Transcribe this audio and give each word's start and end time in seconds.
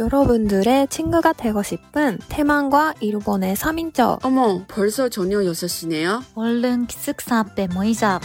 여러분들의 0.00 0.88
친구가 0.88 1.34
되고 1.34 1.62
싶은 1.62 2.18
태만과 2.28 2.94
일본의 3.00 3.54
3인조. 3.54 4.24
어머, 4.24 4.64
벌써 4.66 5.08
저녁 5.08 5.42
6시네요? 5.42 6.22
얼른 6.34 6.86
기숙사 6.86 7.38
앞에 7.38 7.68
모이자. 7.68 8.20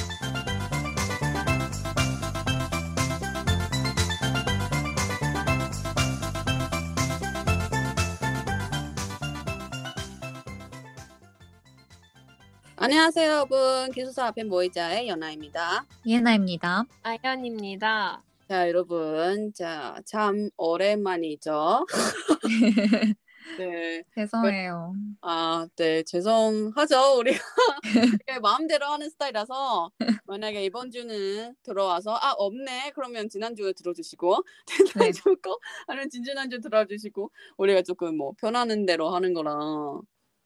안녕하세요, 12.77 13.29
여러분. 13.29 13.91
기숙사 13.91 14.27
앞에 14.27 14.43
모이자의 14.45 15.07
연아입니다. 15.09 15.85
예나입니다. 16.07 16.85
아연입니다. 17.03 18.21
자, 18.49 18.67
여러분. 18.67 19.53
자, 19.53 20.01
참 20.07 20.49
오랜만이죠. 20.57 21.85
네. 23.59 24.03
죄송해요. 24.15 24.95
아, 25.21 25.67
네. 25.75 26.01
죄송하죠. 26.01 27.19
우리가 27.19 27.37
그게 27.83 28.39
마음대로 28.41 28.87
하는 28.87 29.07
스타일이라서 29.07 29.91
만약에 30.25 30.65
이번 30.65 30.89
주는 30.89 31.55
들어와서 31.61 32.15
아, 32.15 32.31
없네. 32.39 32.93
그러면 32.95 33.29
지난주에 33.29 33.73
들어주시고 33.73 34.43
네. 34.95 35.11
지난주 35.11 35.35
거 35.43 35.59
아니면 35.85 36.09
진지난주 36.09 36.59
들어주시고 36.59 37.31
우리가 37.57 37.83
조금 37.83 38.17
뭐 38.17 38.33
편하는 38.39 38.87
대로 38.87 39.09
하는 39.09 39.35
거라 39.35 39.53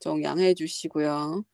좀 0.01 0.21
양해해 0.23 0.53
주시고요. 0.53 1.45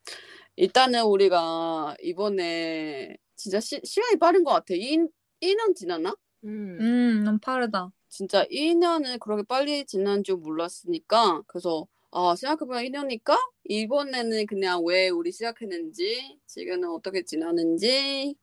일단은 0.56 1.04
우리가 1.04 1.96
이번에 2.02 3.18
진짜 3.36 3.60
시, 3.60 3.80
시간이 3.84 4.18
빠른 4.18 4.44
것 4.44 4.52
같아. 4.52 4.74
2, 4.74 4.98
2년 5.42 5.76
지났나? 5.76 6.16
음. 6.44 6.78
음, 6.80 7.24
너무 7.24 7.38
빠르다. 7.40 7.92
진짜 8.08 8.46
2년을 8.50 9.20
그렇게 9.20 9.44
빨리 9.44 9.86
지난 9.86 10.24
줄 10.24 10.38
몰랐으니까 10.38 11.44
그래서 11.48 11.86
아 12.12 12.36
생각해보면 12.36 12.84
2년이니까 12.86 13.38
이번에는 13.66 14.46
그냥 14.48 14.84
왜 14.84 15.10
우리 15.10 15.32
시작했는지 15.32 16.40
지금은 16.48 16.90
어떻게 16.90 17.24
지나는지 17.24 18.36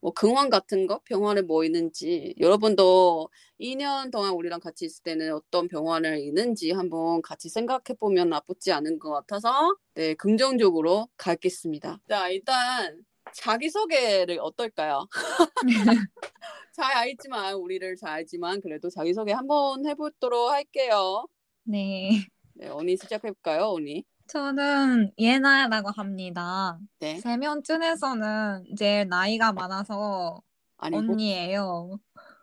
뭐 0.00 0.12
근황 0.12 0.50
같은 0.50 0.86
거 0.86 1.00
병원에 1.04 1.42
뭐 1.42 1.64
있는지 1.64 2.34
여러분도 2.40 3.28
2년 3.58 4.10
동안 4.10 4.32
우리랑 4.32 4.60
같이 4.60 4.84
있을 4.86 5.02
때는 5.04 5.32
어떤 5.34 5.68
병원을 5.68 6.18
있는지 6.20 6.72
한번 6.72 7.22
같이 7.22 7.48
생각해보면 7.48 8.28
나쁘지 8.30 8.72
않은 8.72 8.98
것 8.98 9.10
같아서 9.10 9.76
네 9.94 10.14
긍정적으로 10.14 11.08
가겠습니다. 11.16 12.00
자 12.08 12.28
일단 12.28 13.04
자기소개를 13.32 14.38
어떨까요? 14.40 15.08
잘 16.76 16.94
알지만 16.94 17.54
우리를 17.54 17.96
잘 17.96 18.10
알지만 18.10 18.60
그래도 18.60 18.90
자기 18.90 19.14
소개 19.14 19.32
한번 19.32 19.86
해보도록 19.86 20.50
할게요. 20.50 21.26
네. 21.64 22.10
네, 22.52 22.68
언니 22.68 22.98
시작해볼까요, 22.98 23.70
언니? 23.72 24.04
저는 24.26 25.10
예나라고 25.16 25.90
합니다. 25.90 26.78
네. 26.98 27.18
세명 27.18 27.62
중에서는 27.62 28.76
제일 28.76 29.08
나이가 29.08 29.52
많아서 29.52 30.42
아니고. 30.76 31.12
언니예요. 31.12 31.98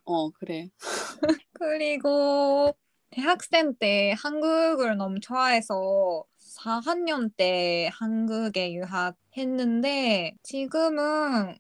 어, 0.06 0.32
그래. 0.32 0.70
그리고 1.54 2.76
대학생 3.12 3.76
때 3.76 4.16
한국을 4.18 4.98
너무 4.98 5.20
좋아해서 5.20 6.24
4학년 6.40 7.30
때 7.38 7.88
한국에 7.94 8.74
유학했는데 8.74 10.38
지금은 10.42 11.56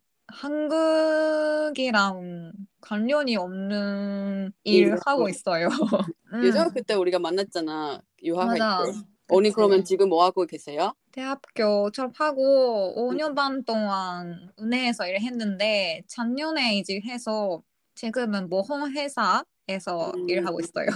한국이랑 1.73 2.51
관련이 2.81 3.35
없는 3.35 4.51
일 4.63 4.95
하고. 5.05 5.29
있어요. 5.29 5.67
음, 6.33 6.43
예전 6.43 6.73
그때 6.73 6.95
우리가 6.95 7.19
만났잖아. 7.19 8.01
유학할 8.23 8.57
맞아. 8.57 8.83
때. 8.83 8.91
언니 9.29 9.49
그치. 9.49 9.55
그러면 9.55 9.83
지금 9.83 10.09
뭐 10.09 10.23
하고 10.25 10.45
계세요? 10.45 10.93
대학교 11.11 11.91
졸업하고 11.91 12.93
5년 12.97 13.35
반 13.35 13.63
동안 13.63 14.51
은행에서 14.59 15.07
일을 15.07 15.21
했는데 15.21 16.01
작년에 16.07 16.77
이직해서 16.77 17.61
지금은 17.95 18.49
모험회사에서 18.49 20.11
음. 20.15 20.29
일하고 20.29 20.59
있어요. 20.59 20.87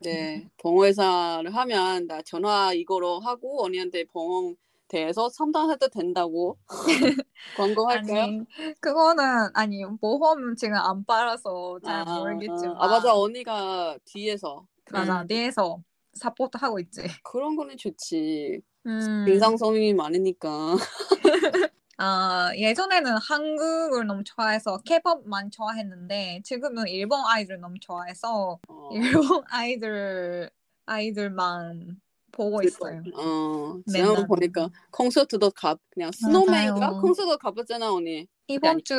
네. 0.00 0.48
봉회사를 0.58 1.54
하면 1.54 2.06
나 2.06 2.20
전화 2.22 2.72
이거로 2.72 3.20
하고 3.20 3.64
언니한테 3.64 4.04
봉 4.04 4.56
대해서 4.92 5.30
상담해도 5.30 5.88
된다고 5.88 6.58
광고할까요? 7.56 8.22
아니 8.22 8.44
그거는 8.80 9.24
아니 9.54 9.82
모험은 10.00 10.54
지금 10.56 10.74
안 10.76 11.04
빨아서 11.04 11.78
잘 11.82 12.04
모르겠지만 12.04 12.76
아, 12.78 12.88
맞아. 12.88 13.14
언니가 13.14 13.96
뒤에서. 14.04 14.66
맞아 14.90 15.24
내에서 15.24 15.82
사포트 16.12 16.58
하고 16.60 16.78
있지. 16.78 17.00
그런 17.24 17.56
거는 17.56 17.78
좋지. 17.78 18.60
음, 18.84 19.24
인상성이 19.26 19.94
많으니까. 19.94 20.76
아 21.96 22.50
예전에는 22.56 23.16
한국을 23.16 24.06
너무 24.06 24.24
좋아해서 24.24 24.78
케이팝만 24.84 25.50
좋아했는데 25.50 26.42
지금은 26.44 26.88
일본 26.88 27.20
아이들 27.26 27.60
너무 27.60 27.76
좋아해서 27.80 28.58
어. 28.68 28.88
일본 28.92 29.42
아이들 29.48 30.50
아이들만 30.84 32.00
보고 32.32 32.62
있어요. 32.62 33.02
어. 33.14 33.78
지난번 33.86 34.26
보니까 34.26 34.70
콘서트도 34.90 35.50
가 35.50 35.76
그냥 35.90 36.10
스노맨인가. 36.12 37.00
콘서트 37.00 37.36
가봤잖아 37.38 37.92
언니. 37.92 38.26
이번 38.48 38.70
아니. 38.70 38.82
주 38.82 38.94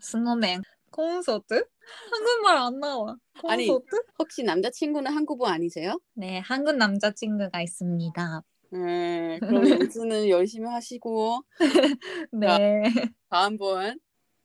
스노맨 0.00 0.62
콘서트? 0.90 1.64
한국말 2.10 2.56
안 2.58 2.80
나와. 2.80 3.16
아니. 3.44 3.66
콘서트? 3.68 4.02
혹시 4.18 4.42
남자친구는 4.42 5.12
한국어 5.12 5.46
아니세요? 5.46 5.98
네, 6.14 6.38
한국 6.40 6.76
남자친구가 6.76 7.62
있습니다. 7.62 8.42
네, 8.72 9.38
그럼 9.40 9.68
연수는 9.70 10.28
열심히 10.28 10.68
하시고 10.68 11.40
네. 12.32 12.82
다음 13.30 13.56
분. 13.56 13.98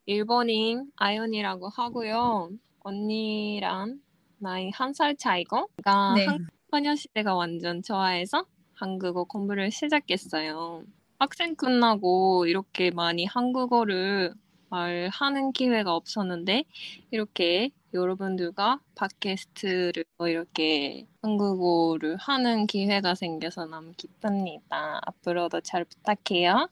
일본인 0.05 0.91
아연이라고 0.95 1.69
하고요. 1.69 2.49
언니랑 2.79 3.99
나이 4.39 4.69
한 4.73 4.93
살 4.93 5.15
차이고, 5.15 5.67
제가 5.77 6.13
네. 6.15 6.25
한국 6.25 6.47
소녀시대가 6.71 7.35
완전 7.35 7.83
좋아해서 7.83 8.45
한국어 8.73 9.25
공부를 9.25 9.71
시작했어요. 9.71 10.83
학생 11.19 11.55
끝나고 11.55 12.45
이렇게 12.47 12.91
많이 12.91 13.25
한국어를 13.25 14.33
말하는 14.69 15.51
기회가 15.51 15.93
없었는데 15.93 16.63
이렇게 17.11 17.71
여러분들과 17.93 18.79
팟캐스트를 18.95 20.05
이렇게 20.21 21.05
한국어를 21.21 22.15
하는 22.15 22.65
기회가 22.67 23.15
생겨서 23.15 23.65
너무 23.65 23.91
기쁩니다. 23.97 25.01
앞으로도 25.05 25.59
잘 25.61 25.83
부탁해요. 25.83 26.69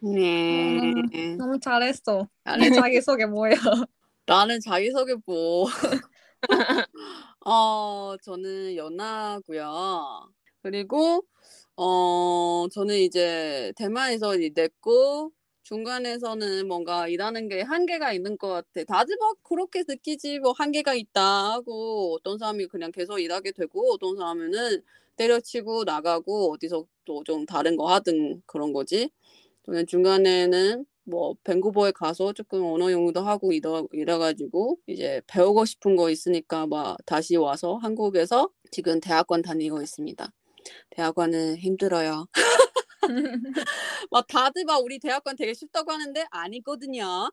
네. 0.00 0.78
음. 0.80 1.36
너무 1.36 1.60
잘했어. 1.60 2.26
내 2.58 2.70
자기소개 2.70 3.26
뭐야? 3.26 3.54
나는 4.26 4.58
자기소개 4.60 5.16
뭐. 5.26 5.66
어, 7.46 8.16
저는 8.22 8.76
연하고요. 8.76 10.30
그리고 10.62 11.24
어, 11.76 12.66
저는 12.72 12.96
이제 12.98 13.72
대만에서 13.76 14.36
일했고 14.36 15.32
중간에서는 15.64 16.66
뭔가 16.68 17.08
일하는 17.08 17.48
게 17.48 17.62
한계가 17.62 18.12
있는 18.12 18.36
것 18.38 18.48
같아. 18.48 18.84
다들 18.84 19.16
막 19.18 19.36
그렇게 19.42 19.82
느끼지 19.86 20.38
뭐 20.40 20.52
한계가 20.52 20.94
있다 20.94 21.52
하고 21.54 22.14
어떤 22.14 22.38
사람이 22.38 22.66
그냥 22.68 22.92
계속 22.92 23.18
일하게 23.18 23.52
되고 23.52 23.92
어떤 23.94 24.16
사람은 24.16 24.52
때려치고 25.16 25.84
나가고 25.84 26.52
어디서 26.54 26.86
또 27.06 27.22
좀 27.24 27.44
다른 27.46 27.76
거 27.76 27.86
하든 27.92 28.42
그런 28.46 28.72
거지. 28.72 29.10
저는 29.66 29.86
중간에는 29.86 30.86
뭐 31.04 31.34
밴쿠버에 31.44 31.92
가서 31.92 32.32
조금 32.32 32.64
언어 32.64 32.90
연구도 32.90 33.20
하고 33.20 33.52
이러, 33.52 33.86
이래가지고 33.92 34.78
이제 34.86 35.20
배우고 35.26 35.64
싶은 35.64 35.96
거 35.96 36.10
있으니까 36.10 36.66
막 36.66 36.96
다시 37.06 37.36
와서 37.36 37.76
한국에서 37.76 38.50
지금 38.70 39.00
대학원 39.00 39.42
다니고 39.42 39.82
있습니다. 39.82 40.32
대학원은 40.90 41.56
힘들어요. 41.56 42.26
막 44.10 44.26
다들 44.26 44.64
막 44.64 44.78
우리 44.84 44.98
대학원 44.98 45.36
되게 45.36 45.54
쉽다고 45.54 45.92
하는데 45.92 46.24
아니거든요. 46.30 47.30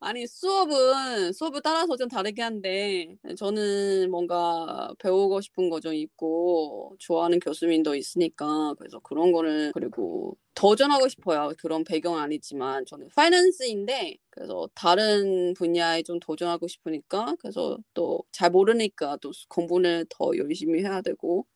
아니 0.00 0.26
수업은 0.26 1.32
수업을 1.32 1.60
따라서 1.62 1.96
좀 1.96 2.08
다르게 2.08 2.42
한데 2.42 3.16
저는 3.36 4.10
뭔가 4.10 4.92
배우고 4.98 5.40
싶은 5.40 5.70
거 5.70 5.80
좀 5.80 5.94
있고 5.94 6.94
좋아하는 7.00 7.40
교수님도 7.40 7.96
있으니까 7.96 8.74
그래서 8.78 9.00
그런 9.00 9.32
거를 9.32 9.72
그리고 9.74 10.36
도전하고 10.54 11.08
싶어요. 11.08 11.52
그런 11.58 11.82
배경은 11.84 12.20
아니지만 12.20 12.84
저는 12.86 13.08
파이낸스인데 13.16 14.16
그래서 14.30 14.68
다른 14.74 15.54
분야에 15.54 16.02
좀 16.04 16.20
도전하고 16.20 16.68
싶으니까 16.68 17.34
그래서 17.40 17.78
또 17.94 18.22
잘 18.32 18.50
모르니까 18.50 19.18
또 19.22 19.32
공부를 19.48 20.06
더 20.10 20.30
열심히 20.38 20.80
해야 20.82 21.00
되고 21.02 21.46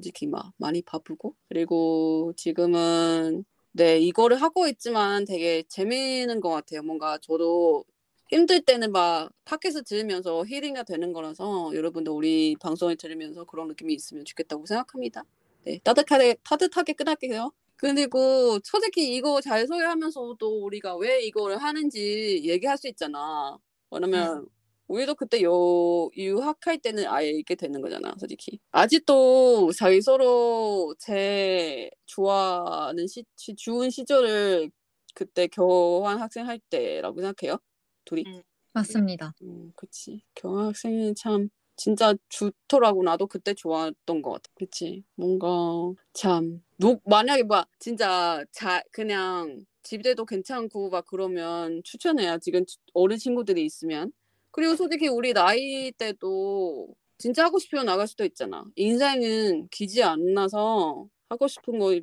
솔직히 0.00 0.26
막 0.26 0.52
많이 0.56 0.80
바쁘고 0.82 1.34
그리고 1.48 2.32
지금은 2.36 3.44
네 3.72 3.98
이거를 3.98 4.40
하고 4.40 4.66
있지만 4.66 5.26
되게 5.26 5.62
재미있는 5.68 6.40
것 6.40 6.48
같아요. 6.48 6.82
뭔가 6.82 7.18
저도 7.18 7.84
힘들 8.28 8.62
때는 8.62 8.92
막 8.92 9.30
팟캐스트 9.44 9.84
들으면서 9.84 10.44
힐링가 10.46 10.84
되는 10.84 11.12
거라서 11.12 11.72
여러분도 11.74 12.16
우리 12.16 12.56
방송을 12.60 12.96
들으면서 12.96 13.44
그런 13.44 13.68
느낌이 13.68 13.92
있으면 13.94 14.24
좋겠다고 14.24 14.66
생각합니다. 14.66 15.24
네, 15.64 15.78
따뜻하게 15.84 16.36
따뜻하게 16.42 16.94
끝날게요. 16.94 17.52
그리고 17.76 18.58
솔직히 18.64 19.14
이거 19.14 19.40
잘 19.40 19.66
소개하면서도 19.66 20.64
우리가 20.64 20.96
왜 20.96 21.22
이거를 21.22 21.58
하는지 21.58 22.40
얘기할 22.44 22.78
수 22.78 22.88
있잖아. 22.88 23.58
왜냐면 23.90 24.46
우리도 24.90 25.14
그때 25.14 25.40
요 25.42 26.10
유학할 26.16 26.78
때는 26.78 27.06
아예 27.06 27.30
있게 27.30 27.54
되는 27.54 27.80
거잖아, 27.80 28.12
솔직히. 28.18 28.58
아직도 28.72 29.70
저희 29.78 30.00
서로 30.02 30.94
제 30.98 31.90
좋아하는 32.06 33.06
시, 33.06 33.24
시- 33.36 33.54
좋은 33.54 33.90
시절을 33.90 34.70
그때 35.14 35.46
교환 35.46 36.18
학생 36.20 36.46
할 36.48 36.58
때라고 36.58 37.20
생각해요. 37.20 37.58
둘이. 38.04 38.24
음. 38.26 38.42
맞습니다. 38.72 39.34
음, 39.42 39.72
그치. 39.76 40.22
교환 40.36 40.66
학생은 40.66 41.14
참 41.14 41.48
진짜 41.76 42.14
좋더라고. 42.28 43.02
나도 43.04 43.26
그때 43.28 43.54
좋아했던 43.54 44.22
것 44.22 44.30
같아. 44.32 44.50
그치. 44.56 45.04
뭔가 45.14 45.48
참 46.12 46.62
녹, 46.78 47.00
만약에 47.04 47.44
막 47.44 47.68
진짜 47.78 48.44
자 48.52 48.82
그냥 48.92 49.64
집에도 49.82 50.24
괜찮고 50.24 50.90
막 50.90 51.06
그러면 51.06 51.80
추천해요. 51.84 52.38
지금 52.38 52.64
어린 52.94 53.18
친구들이 53.18 53.64
있으면. 53.64 54.12
그리고 54.50 54.76
솔직히 54.76 55.08
우리 55.08 55.32
나이 55.32 55.92
때도 55.92 56.88
진짜 57.18 57.44
하고 57.44 57.58
싶으면 57.58 57.86
나갈 57.86 58.06
수도 58.08 58.24
있잖아. 58.24 58.64
인생은 58.76 59.68
기지 59.70 60.02
안 60.02 60.34
나서 60.34 61.06
하고 61.28 61.46
싶은 61.48 61.78
거 61.78 61.98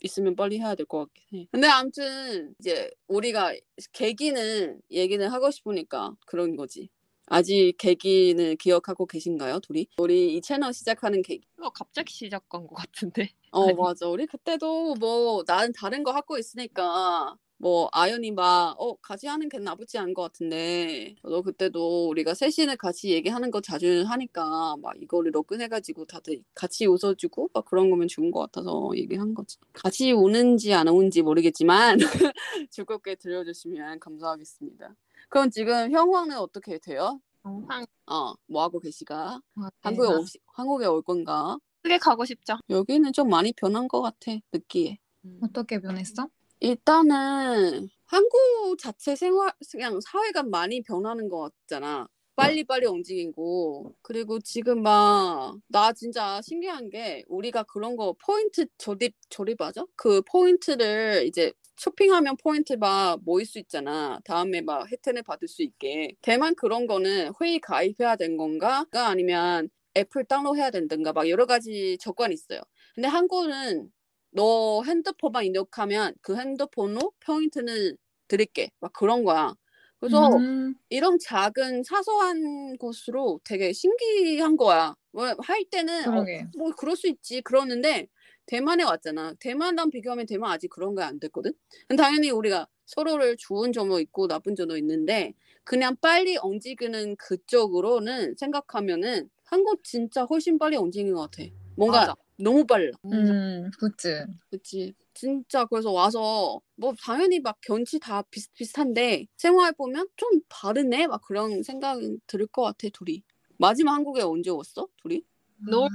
있으면 0.00 0.36
빨리 0.36 0.58
해야 0.58 0.74
될 0.74 0.86
것 0.86 0.98
같긴 1.06 1.40
해. 1.40 1.46
근데 1.50 1.66
아무튼 1.66 2.54
이제 2.60 2.90
우리가 3.08 3.54
계기는 3.92 4.80
얘기는 4.90 5.26
하고 5.28 5.50
싶으니까 5.50 6.14
그런 6.26 6.54
거지. 6.56 6.88
아직 7.30 7.74
계기는 7.78 8.56
기억하고 8.56 9.04
계신가요, 9.06 9.60
둘이? 9.60 9.86
우리 9.98 10.34
이 10.36 10.40
채널 10.40 10.72
시작하는 10.72 11.20
계기. 11.20 11.46
이거 11.58 11.68
갑자기 11.70 12.12
시작한 12.14 12.66
것 12.66 12.74
같은데. 12.74 13.30
어. 13.50 13.74
맞아. 13.74 14.06
우리 14.08 14.26
그때도 14.26 14.94
뭐 14.94 15.42
나는 15.46 15.72
다른 15.72 16.02
거 16.04 16.12
하고 16.12 16.38
있으니까 16.38 17.36
뭐 17.60 17.88
아연이 17.92 18.30
막 18.30 18.76
어, 18.80 18.94
같이 18.96 19.26
하는 19.26 19.48
게 19.48 19.58
나쁘지 19.58 19.98
않은 19.98 20.14
것 20.14 20.22
같은데 20.22 21.16
너 21.22 21.42
그때도 21.42 22.08
우리가 22.08 22.34
셋이는 22.34 22.76
같이 22.76 23.10
얘기하는 23.10 23.50
거 23.50 23.60
자주 23.60 24.04
하니까 24.06 24.76
막 24.80 24.94
이거를 25.02 25.32
로그해가지고 25.34 26.04
다들 26.06 26.42
같이 26.54 26.86
웃어주고 26.86 27.50
막 27.52 27.64
그런 27.64 27.90
거면 27.90 28.06
좋은 28.08 28.30
것 28.30 28.40
같아서 28.40 28.90
얘기한 28.94 29.34
거지. 29.34 29.58
같이 29.72 30.12
우는지 30.12 30.72
안 30.72 30.86
우는지 30.88 31.22
모르겠지만 31.22 31.98
즐겁게 32.70 33.16
들려주시면 33.16 33.98
감사하겠습니다. 33.98 34.94
그럼 35.28 35.50
지금 35.50 35.90
형황은 35.90 36.36
어떻게 36.38 36.78
돼요? 36.78 37.20
항상 37.42 37.86
어, 38.06 38.34
뭐 38.46 38.62
하고 38.62 38.78
계시가? 38.78 39.40
네, 39.56 39.62
한국에 39.80 40.08
나- 40.08 40.18
오, 40.18 40.24
한국에 40.52 40.86
올 40.86 41.02
건가? 41.02 41.58
크게 41.82 41.98
가고 41.98 42.24
싶죠. 42.24 42.56
여기는 42.70 43.12
좀 43.12 43.28
많이 43.28 43.52
변한 43.52 43.88
것 43.88 44.00
같아, 44.02 44.32
느끼에. 44.52 44.98
음. 45.24 45.40
어떻게 45.42 45.80
변했어? 45.80 46.28
일단은 46.60 47.88
한국 48.06 48.76
자체 48.78 49.14
생활 49.16 49.52
그냥 49.70 50.00
사회가 50.00 50.42
많이 50.44 50.82
변하는 50.82 51.28
것 51.28 51.52
같잖아. 51.66 52.08
빨리빨리 52.36 52.86
움직이고 52.86 53.94
그리고 54.02 54.38
지금 54.40 54.82
막 54.82 55.56
나 55.68 55.92
진짜 55.92 56.40
신기한 56.42 56.88
게 56.90 57.24
우리가 57.28 57.64
그런 57.64 57.96
거 57.96 58.14
포인트 58.24 58.66
조립 58.78 59.14
조립하죠? 59.30 59.88
그 59.96 60.22
포인트를 60.22 61.24
이제 61.26 61.52
쇼핑하면 61.76 62.36
포인트 62.38 62.74
막 62.74 63.20
모일 63.24 63.46
수 63.46 63.58
있잖아. 63.58 64.18
다음에 64.24 64.60
막 64.60 64.90
혜택을 64.90 65.22
받을 65.22 65.48
수 65.48 65.62
있게. 65.62 66.14
대만 66.22 66.54
그런 66.56 66.86
거는 66.86 67.32
회의 67.40 67.58
가입해야 67.60 68.16
된 68.16 68.36
건가?가 68.36 69.08
아니면 69.08 69.68
애플 69.96 70.24
다운로드 70.24 70.58
해야 70.58 70.70
된든가 70.70 71.12
막 71.12 71.28
여러 71.28 71.46
가지 71.46 71.98
조건이 72.00 72.34
있어요. 72.34 72.60
근데 72.94 73.08
한국은 73.08 73.90
너 74.30 74.82
핸드폰만 74.84 75.44
입력하면 75.44 76.14
그 76.22 76.36
핸드폰으로 76.36 77.12
포인트는 77.20 77.96
드릴게. 78.28 78.70
막 78.80 78.92
그런 78.92 79.24
거야. 79.24 79.54
그래서 80.00 80.28
음, 80.30 80.74
이런 80.90 81.18
작은 81.18 81.82
사소한 81.84 82.76
것으로 82.78 83.40
되게 83.44 83.72
신기한 83.72 84.56
거야. 84.56 84.94
왜할 85.12 85.64
때는 85.70 86.06
어. 86.06 86.24
뭐 86.56 86.70
그럴 86.72 86.96
수 86.96 87.08
있지 87.08 87.40
그러는데 87.42 88.08
대만에 88.46 88.84
왔잖아. 88.84 89.34
대만랑 89.40 89.90
비교하면 89.90 90.26
대만 90.26 90.50
아직 90.52 90.68
그런 90.68 90.94
거 90.94 91.02
안 91.02 91.18
됐거든. 91.20 91.52
당연히 91.96 92.30
우리가 92.30 92.66
서로를 92.86 93.36
좋은 93.38 93.72
점도 93.72 94.00
있고 94.00 94.26
나쁜 94.28 94.54
점도 94.56 94.76
있는데 94.78 95.34
그냥 95.64 95.96
빨리 96.00 96.38
움직이는 96.42 97.16
그쪽으로는 97.16 98.36
생각하면은 98.38 99.28
한국 99.44 99.84
진짜 99.84 100.24
훨씬 100.24 100.58
빨리 100.58 100.76
움직이는 100.76 101.12
것 101.14 101.30
같아. 101.30 101.44
뭔가 101.76 102.08
맞아. 102.08 102.14
너무 102.38 102.64
빨라. 102.64 102.92
음, 103.04 103.70
그치. 103.78 104.24
그치. 104.50 104.94
진짜 105.12 105.64
그래서 105.64 105.90
와서 105.90 106.60
뭐 106.76 106.94
당연히 107.00 107.40
막 107.40 107.58
견치 107.60 107.98
다 107.98 108.22
비슷비슷한데 108.22 109.26
생활 109.36 109.72
보면 109.72 110.06
좀 110.16 110.40
다르네 110.48 111.08
막 111.08 111.20
그런 111.22 111.62
생각이 111.62 112.18
들것 112.26 112.64
같아 112.64 112.88
둘이. 112.92 113.22
마지막 113.58 113.94
한국에 113.94 114.22
언제 114.22 114.50
왔어? 114.50 114.86
둘이? 115.02 115.22
노을 115.68 115.88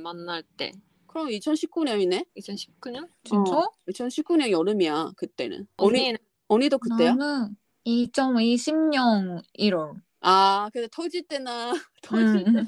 만날 0.00 0.44
때 0.56 0.72
그럼 1.08 1.28
2019년이네. 1.28 2.24
2019년? 2.36 3.08
진짜? 3.24 3.56
2019년 3.88 4.50
여름이야 4.50 5.12
그때는. 5.16 5.66
언니 5.76 6.14
언니도 6.46 6.78
그때야? 6.78 7.14
나는 7.16 7.56
2020년 7.84 9.42
1월. 9.54 10.00
아 10.20 10.70
근데 10.72 10.86
터질 10.92 11.22
때나 11.24 11.72
터질 12.02 12.44
음, 12.46 12.52
때. 12.52 12.64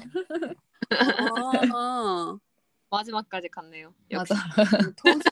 아, 1.73 2.37
마지막까지 2.93 3.49
갔네요. 3.49 3.93
맞아. 4.11 4.35
터질. 4.97 5.31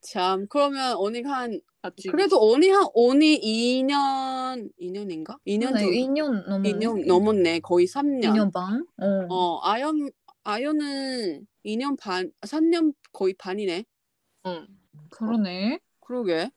참 0.00 0.46
그러면 0.48 0.96
언니가 0.96 1.32
한 1.38 1.60
같이 1.82 2.08
그래도 2.08 2.38
언니 2.40 2.68
한 2.68 2.86
언니 2.94 3.40
2년 3.40 4.70
2년인가? 4.80 5.38
2년 5.46 5.74
네, 5.74 5.80
정도 5.80 5.90
2년 5.90 6.48
넘었네. 6.48 6.72
2년 6.72 7.06
넘었네. 7.06 7.60
거의 7.60 7.86
3년. 7.86 8.22
2년 8.22 8.52
반? 8.52 8.84
어. 8.98 9.26
어, 9.30 9.60
아연, 9.62 10.10
아연은 10.42 11.46
2년 11.64 11.96
반, 11.98 12.32
3년 12.40 12.94
거의 13.12 13.34
반이네. 13.34 13.84
응. 14.46 14.66
그러네. 15.10 15.80
그러게. 16.00 16.50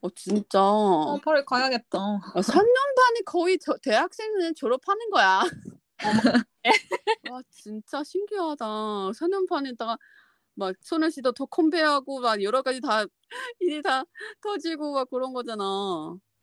어, 0.00 0.08
진짜. 0.14 0.60
어, 0.62 1.18
빨리 1.22 1.44
가야겠다. 1.44 1.98
어, 1.98 2.40
3년 2.40 2.64
반이 2.96 3.24
거의 3.26 3.58
저, 3.58 3.76
대학생은 3.82 4.54
졸업하는 4.54 5.10
거야. 5.10 5.40
와, 7.30 7.42
진짜 7.50 8.02
신기하다. 8.04 8.64
4년 9.12 9.48
반에다가 9.48 9.96
막 10.54 10.74
손을 10.82 11.10
씨도 11.10 11.32
더 11.32 11.46
컴배하고 11.46 12.20
막 12.20 12.42
여러 12.42 12.62
가지 12.62 12.80
다 12.80 13.04
일이 13.60 13.82
다 13.82 14.04
터지고 14.42 14.92
막 14.94 15.08
그런 15.10 15.32
거잖아. 15.32 15.64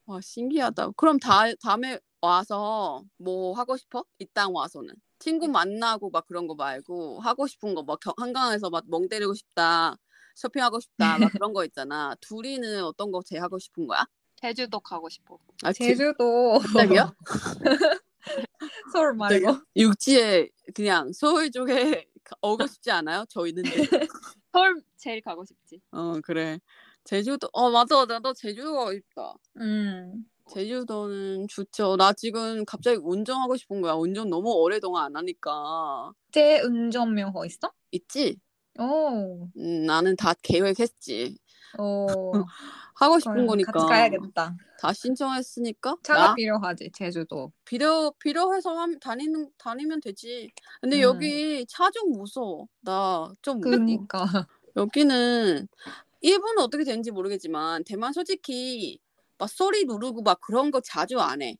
와, 0.05 0.21
신기하다. 0.21 0.91
그럼 0.95 1.19
다, 1.19 1.43
다음에 1.61 1.99
와서 2.21 3.03
뭐 3.17 3.53
하고 3.53 3.75
싶어? 3.77 4.03
이 4.19 4.25
땅 4.33 4.53
와서는. 4.55 4.93
친구 5.19 5.47
만나고 5.47 6.09
막 6.11 6.25
그런 6.27 6.47
거 6.47 6.55
말고 6.55 7.19
하고 7.21 7.47
싶은 7.47 7.73
거 7.75 7.81
막 7.83 7.99
한강에서 8.17 8.69
막 8.69 8.83
멍 8.87 9.09
때리고 9.09 9.33
싶다. 9.33 9.97
쇼핑하고 10.35 10.79
싶다. 10.79 11.17
막 11.19 11.31
그런 11.31 11.53
거 11.53 11.65
있잖아. 11.65 12.15
둘이는 12.21 12.83
어떤 12.83 13.11
거 13.11 13.21
제일 13.25 13.41
하고 13.41 13.57
싶은 13.59 13.87
거야? 13.87 14.05
제주도 14.39 14.79
가고 14.79 15.09
싶어. 15.09 15.37
아, 15.63 15.73
제- 15.73 15.87
제주도. 15.87 16.59
갑자기요? 16.59 17.13
서울 18.97 19.13
말고. 19.13 19.59
육지에 19.75 20.49
그냥 20.73 21.11
서울 21.13 21.51
쪽에 21.51 22.07
오고 22.41 22.65
싶지 22.65 22.89
않아요? 22.91 23.25
저 23.29 23.45
있는데. 23.47 23.69
서울 24.51 24.81
제일 24.97 25.21
가고 25.21 25.45
싶지. 25.45 25.79
어 25.91 26.19
그래. 26.23 26.59
제주도 27.03 27.47
어 27.53 27.69
맞아 27.69 28.05
나도 28.05 28.33
제주도 28.33 28.73
가고 28.73 28.93
싶다. 28.93 29.33
음. 29.57 30.25
제주도는 30.49 31.47
좋죠. 31.49 31.95
나 31.97 32.13
지금 32.13 32.65
갑자기 32.65 32.97
운전하고 33.03 33.55
싶은 33.57 33.81
거야. 33.81 33.93
운전 33.93 34.29
너무 34.29 34.51
오래동안 34.53 35.05
안 35.05 35.15
하니까. 35.17 36.11
제 36.31 36.61
운전면허 36.61 37.45
있어? 37.45 37.71
있지? 37.91 38.39
오. 38.79 39.47
음, 39.57 39.85
나는 39.85 40.15
다 40.15 40.33
계획했지. 40.41 41.37
오. 41.79 42.31
하고 42.95 43.19
싶은 43.19 43.45
거니까. 43.45 43.71
같이 43.71 43.85
가야겠다. 43.85 44.55
다 44.79 44.93
신청했으니까. 44.93 45.97
차가 46.03 46.27
나 46.29 46.35
필요하지, 46.35 46.91
제주도. 46.93 47.51
필요 47.65 48.11
필요해서 48.19 48.75
함- 48.75 48.99
다니는 48.99 49.51
다니면 49.57 50.01
되지. 50.01 50.49
근데 50.81 50.97
음. 50.97 51.01
여기 51.01 51.65
차 51.67 51.91
좀 51.91 52.11
무서워. 52.11 52.67
나 52.81 53.31
좀. 53.41 53.61
그니까. 53.61 54.23
여기는 54.75 55.67
일본은 56.21 56.63
어떻게 56.63 56.83
되는지 56.83 57.11
모르겠지만 57.11 57.83
대만 57.83 58.13
솔직히 58.13 58.99
막 59.37 59.47
소리 59.49 59.85
누르고 59.85 60.23
막 60.23 60.39
그런 60.41 60.71
거 60.71 60.81
자주 60.81 61.19
안 61.19 61.41
해. 61.43 61.55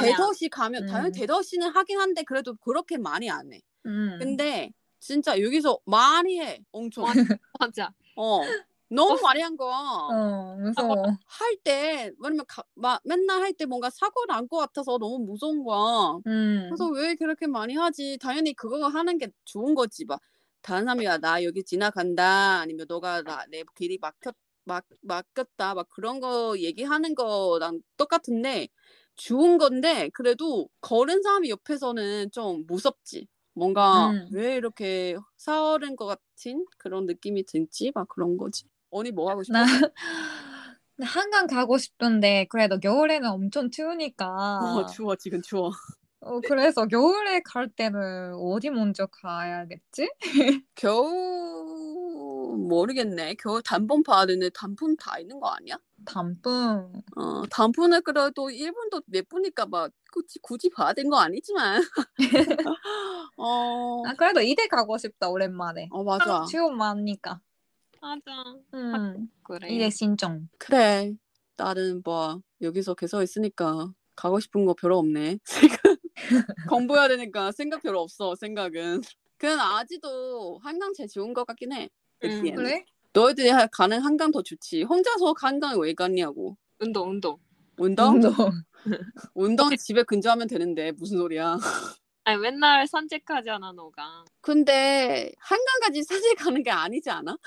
대도시 0.00 0.48
가면 0.48 0.86
당연히 0.86 1.08
음. 1.08 1.12
대도시는 1.12 1.68
하긴 1.70 1.98
한데 1.98 2.22
그래도 2.22 2.54
그렇게 2.56 2.98
많이 2.98 3.28
안 3.30 3.52
해. 3.52 3.60
음. 3.86 4.16
근데 4.20 4.70
진짜 5.00 5.40
여기서 5.40 5.78
많이 5.86 6.38
해. 6.40 6.60
엄청. 6.72 7.04
맞아. 7.58 7.92
어. 8.16 8.42
너무 8.90 9.18
많이 9.22 9.40
한 9.42 9.56
거야. 9.56 9.74
어, 9.76 10.56
무서워. 10.56 11.18
할 11.26 11.56
때, 11.64 12.10
왜냐면 12.20 12.44
가, 12.48 12.62
막 12.74 13.00
맨날 13.04 13.42
할 13.42 13.52
때 13.54 13.66
뭔가 13.66 13.90
사고 13.90 14.24
날것 14.26 14.48
같아서 14.60 14.98
너무 14.98 15.18
무서운 15.24 15.62
거야. 15.64 16.20
음. 16.26 16.68
그래서 16.68 16.88
왜 16.90 17.14
그렇게 17.14 17.46
많이 17.46 17.74
하지? 17.74 18.18
당연히 18.20 18.54
그거 18.54 18.86
하는 18.88 19.18
게 19.18 19.28
좋은 19.44 19.74
거지. 19.74 20.04
막 20.04 20.20
다른 20.62 20.84
사람이 20.84 21.04
야, 21.06 21.18
나 21.18 21.42
여기 21.44 21.64
지나간다. 21.64 22.60
아니면 22.60 22.86
너가 22.88 23.22
나, 23.22 23.44
내 23.50 23.62
길이 23.76 23.98
막혔 24.00 24.34
막 24.64 24.84
막혔다. 25.02 25.74
막 25.74 25.88
그런 25.90 26.20
거 26.20 26.56
얘기하는 26.58 27.14
거랑 27.14 27.80
똑같은데 27.96 28.68
좋은 29.16 29.56
건데 29.58 30.10
그래도 30.14 30.68
걸은 30.82 31.22
사람이 31.22 31.48
옆에서는 31.50 32.30
좀 32.32 32.64
무섭지. 32.66 33.28
뭔가 33.54 34.12
음. 34.12 34.28
왜 34.30 34.56
이렇게 34.56 35.16
사오른 35.38 35.96
것 35.96 36.06
같은 36.06 36.66
그런 36.78 37.06
느낌이 37.06 37.44
들지? 37.44 37.92
막 37.94 38.08
그런 38.08 38.36
거지. 38.36 38.64
언니 38.90 39.10
뭐 39.10 39.30
하고 39.30 39.42
싶어? 39.42 39.58
나나 39.58 39.66
한강 41.00 41.46
가고 41.46 41.78
싶은데 41.78 42.46
그래도 42.50 42.78
겨울에는 42.80 43.28
엄청 43.30 43.70
추우니까 43.70 44.26
어, 44.26 44.86
추워 44.86 45.14
지금 45.16 45.40
추워. 45.42 45.70
어, 46.20 46.40
그래서 46.40 46.86
겨울에 46.86 47.40
갈 47.44 47.68
때는 47.68 48.34
어디 48.34 48.70
먼저 48.70 49.06
가야겠지? 49.06 50.10
겨울 50.74 52.58
모르겠네. 52.58 53.34
겨울 53.34 53.62
단풍 53.62 54.02
봐야 54.02 54.26
되는데 54.26 54.50
단풍 54.52 54.96
다 54.96 55.18
있는 55.20 55.38
거 55.38 55.48
아니야? 55.50 55.78
단풍. 56.04 56.92
어, 57.16 57.42
단풍을 57.50 58.00
그래도 58.00 58.50
1분도 58.50 59.02
예쁘니까 59.14 59.66
막 59.66 59.92
굳이 60.12 60.40
굳이 60.42 60.68
봐야 60.70 60.92
된 60.92 61.08
거 61.08 61.18
아니지만. 61.18 61.80
어, 63.36 64.02
아 64.06 64.14
그래도 64.14 64.40
이대 64.40 64.66
가고 64.66 64.98
싶다 64.98 65.28
오랜만에. 65.28 65.88
어 65.92 66.02
맞아. 66.02 66.44
추운 66.50 66.76
많으니까. 66.76 67.40
맞아. 68.00 68.20
음. 68.74 69.28
그래. 69.42 69.68
이대 69.70 69.90
신청. 69.90 70.48
그래. 70.58 71.14
나는 71.56 72.02
뭐 72.04 72.40
여기서 72.62 72.94
계속 72.94 73.22
있으니까 73.22 73.92
가고 74.14 74.40
싶은 74.40 74.64
거 74.64 74.74
별로 74.74 74.98
없네. 74.98 75.38
지금 75.44 75.96
공부해야 76.68 77.08
되니까 77.08 77.52
생각 77.52 77.82
별로 77.82 78.00
없어. 78.00 78.34
생각은. 78.34 79.00
그냥 79.36 79.60
아직도 79.60 80.58
한강 80.62 80.92
제일 80.94 81.08
좋은 81.08 81.32
것 81.32 81.46
같긴 81.46 81.72
해. 81.72 81.88
음. 82.24 82.54
그래? 82.54 82.84
너희들이 83.12 83.48
하- 83.48 83.66
가는 83.68 84.00
한강 84.00 84.30
더 84.30 84.42
좋지. 84.42 84.82
혼자서 84.82 85.34
한강 85.38 85.78
왜 85.80 85.94
갔냐고. 85.94 86.56
운동 86.80 87.10
운동. 87.10 87.38
운동? 87.76 88.14
운동. 88.14 88.32
운동 89.34 89.76
집에 89.76 90.02
근처하면 90.02 90.48
되는데 90.48 90.92
무슨 90.92 91.18
소리야. 91.18 91.56
아니 92.28 92.38
맨날 92.42 92.86
산책하잖아 92.86 93.72
너가. 93.72 94.22
근데 94.42 95.32
한강까지 95.38 96.02
사실 96.02 96.34
가는 96.36 96.62
게 96.62 96.70
아니지 96.70 97.08
않아? 97.08 97.38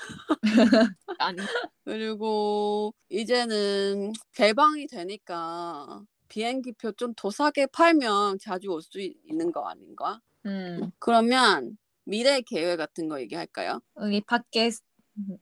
아니. 1.20 1.38
그리고 1.84 2.92
이제는 3.08 4.12
개방이 4.32 4.88
되니까 4.88 6.02
비행기표 6.28 6.92
좀더 6.92 7.30
싸게 7.30 7.66
팔면 7.66 8.40
자주 8.40 8.70
올 8.70 8.82
수 8.82 8.98
있는 9.00 9.52
거 9.52 9.68
아닌가? 9.68 10.20
음. 10.46 10.90
그러면 10.98 11.78
미래 12.04 12.40
계획 12.40 12.78
같은 12.78 13.08
거 13.08 13.20
얘기할까요? 13.20 13.80
우리 13.94 14.20
팟캐스트 14.20 14.84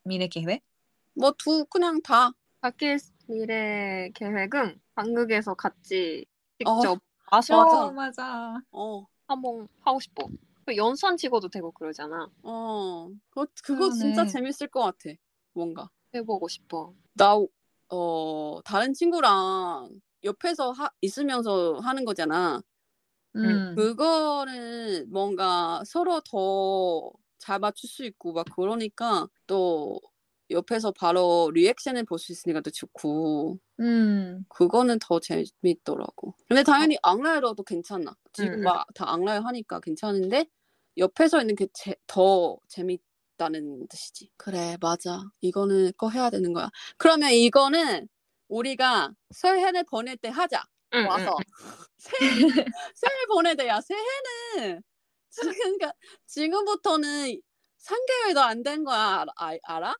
미래 0.04 0.26
계획? 0.28 0.61
뭐 1.14 1.32
두 1.38 1.64
그냥 1.64 2.02
다. 2.02 2.32
팟캐스트 2.61 3.14
미래 3.32 4.11
계획은 4.14 4.78
한국에서 4.97 5.54
같이 5.54 6.26
어, 6.66 6.78
직접 6.82 7.00
와서 7.32 7.90
맞아. 7.92 7.92
맞아. 7.92 8.61
어, 8.73 9.06
한번 9.31 9.69
하고 9.81 10.01
싶어. 10.01 10.29
그 10.67 10.77
연산 10.77 11.17
찍어도 11.17 11.49
되고 11.49 11.71
그러잖아. 11.73 12.29
어. 12.43 13.09
그거, 13.31 13.47
그거 13.63 13.91
진짜 13.91 14.25
그러네. 14.25 14.31
재밌을 14.31 14.69
것 14.69 14.81
같아. 14.83 15.15
뭔가. 15.53 15.89
해보고 16.15 16.49
싶어. 16.49 16.93
나, 17.15 17.37
어, 17.89 18.61
다른 18.65 18.93
친구랑 18.93 19.91
옆에서 20.25 20.73
하, 20.73 20.91
있으면서 21.01 21.79
하는 21.81 22.05
거잖아. 22.05 22.61
음. 23.37 23.75
그거는 23.77 25.11
뭔가 25.11 25.83
서로 25.87 26.21
더 26.21 27.13
잘 27.41 27.59
맞출 27.59 27.89
수 27.89 28.05
있고 28.05 28.33
막 28.33 28.47
그러니까 28.55 29.27
또 29.47 29.99
옆에서 30.50 30.92
바로 30.92 31.50
리액션을 31.54 32.04
볼 32.04 32.19
수 32.19 32.33
있으니까 32.33 32.61
또 32.61 32.71
좋고 32.71 33.59
음. 33.80 34.45
그거는 34.49 34.99
더 35.00 35.21
재밌더라고. 35.21 36.35
근데 36.49 36.62
당연히 36.62 36.97
앙라이어도 37.02 37.62
괜찮아. 37.62 38.14
지금 38.33 38.54
음. 38.54 38.62
막다 38.64 39.11
앙라이어 39.12 39.40
하니까 39.42 39.80
괜찮은데 39.80 40.47
옆에서 40.99 41.40
있는 41.40 41.54
게 41.57 41.66
더 42.07 42.59
재밌다는 42.69 43.87
뜻이지. 43.88 44.30
그래 44.37 44.76
맞아. 44.80 45.23
이거는 45.40 45.92
꼭 45.97 46.12
해야 46.14 46.30
되는 46.30 46.52
거야. 46.52 46.69
그러면 46.99 47.30
이거는 47.33 48.09
우리가 48.49 49.12
새해를 49.30 49.85
보낼 49.85 50.16
때 50.16 50.28
하자. 50.28 50.62
응, 50.95 51.07
와서 51.09 51.37
새해 51.99 52.28
새해 52.95 53.26
보낼 53.33 53.57
때야 53.57 53.80
새해는 53.80 54.83
지금 55.30 55.52
그러니까 55.52 55.92
지금부터는 56.26 57.40
3개월도 57.81 58.41
안 58.41 58.63
된 58.63 58.85
거야 58.85 59.21
알아? 59.23 59.33
아- 59.37 59.59
알아? 59.65 59.97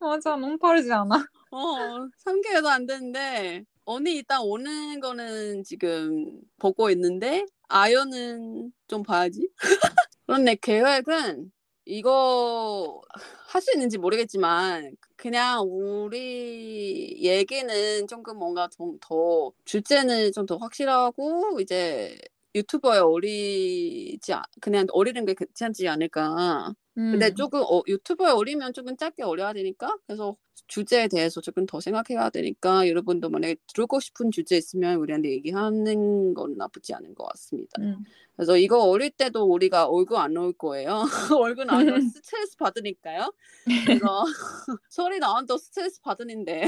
맞아. 0.00 0.36
너무 0.36 0.58
빠르지 0.58 0.92
않아? 0.92 1.26
어 1.50 2.08
3개월도 2.18 2.68
안 2.68 2.86
됐는데 2.86 3.64
언니 3.84 4.14
일단 4.16 4.40
오는 4.42 5.00
거는 5.00 5.62
지금 5.64 6.40
보고 6.58 6.90
있는데 6.90 7.46
아연은 7.68 8.72
좀 8.88 9.02
봐야지 9.02 9.48
내 10.46 10.56
계획은 10.56 11.52
이거 11.86 13.00
할 13.48 13.60
수 13.62 13.72
있는지 13.74 13.98
모르겠지만 13.98 14.96
그냥 15.16 15.62
우리 15.68 17.16
얘기는 17.22 18.06
조금 18.08 18.38
뭔가 18.38 18.68
좀 18.68 18.98
더 19.00 19.52
주제는 19.64 20.32
좀 20.32 20.46
더 20.46 20.56
확실하고 20.58 21.60
이제 21.60 22.18
유튜버에 22.54 22.98
어리지 22.98 24.32
않- 24.34 24.42
그냥 24.60 24.86
어리는 24.92 25.24
게 25.26 25.34
괜찮지 25.34 25.88
않을까. 25.88 26.74
근데 26.94 27.26
음. 27.26 27.34
조금 27.34 27.60
어, 27.60 27.82
유튜버에 27.88 28.30
어리면 28.30 28.72
조금 28.72 28.96
짧게 28.96 29.24
어려야 29.24 29.52
되니까 29.52 29.96
그래서 30.06 30.36
주제에 30.68 31.08
대해서 31.08 31.40
조금 31.40 31.66
더 31.66 31.80
생각해야 31.80 32.30
되니까 32.30 32.88
여러분도 32.88 33.28
만약에 33.30 33.56
들고 33.74 33.98
싶은 33.98 34.30
주제 34.30 34.56
있으면 34.56 34.96
우리한테 34.96 35.30
얘기하는 35.30 36.34
건 36.34 36.56
나쁘지 36.56 36.94
않은 36.94 37.14
것 37.14 37.26
같습니다. 37.26 37.82
음. 37.82 38.04
그래서 38.36 38.56
이거 38.56 38.84
어릴 38.84 39.10
때도 39.10 39.44
우리가 39.44 39.86
얼굴 39.86 40.18
안 40.18 40.34
나올 40.34 40.52
거예요. 40.52 41.02
얼굴 41.40 41.66
나오면 41.66 42.00
스트레스 42.22 42.56
받으니까요. 42.56 43.32
그래서 43.86 44.24
소리 44.88 45.18
나와도 45.18 45.58
스트레스 45.58 46.00
받으는데 46.00 46.66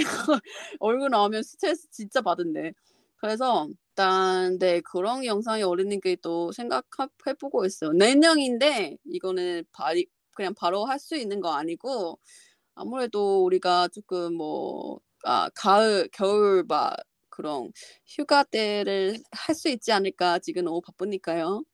얼굴 0.80 1.11
나오면 1.11 1.42
스트레스 1.42 1.90
진짜 1.90 2.21
받은데. 2.21 2.73
그래서 3.16 3.68
일단 3.97 4.59
네 4.59 4.83
그런 4.83 5.25
영상이 5.25 5.62
어린이 5.62 5.99
게또 6.00 6.52
생각해보고 6.52 7.64
있어요. 7.64 7.92
내년인데 7.92 8.99
이거는 9.06 9.64
바리, 9.73 10.06
그냥 10.37 10.55
바로 10.57 10.87
할 10.87 10.99
수 11.00 11.16
있는 11.16 11.40
거 11.40 11.52
아니고 11.55 12.19
아무래도 12.75 13.45
우리가 13.45 13.88
조금 13.88 14.35
뭐 14.35 15.00
아, 15.25 15.50
가을 15.55 16.09
겨울 16.12 16.64
막 16.69 16.97
그런 17.31 17.73
휴가 18.07 18.45
때를 18.45 19.19
할 19.33 19.55
수 19.55 19.69
있지 19.71 19.93
않을까 19.93 20.38
지금 20.40 20.64
너무 20.64 20.81
바쁘니까요. 20.83 21.64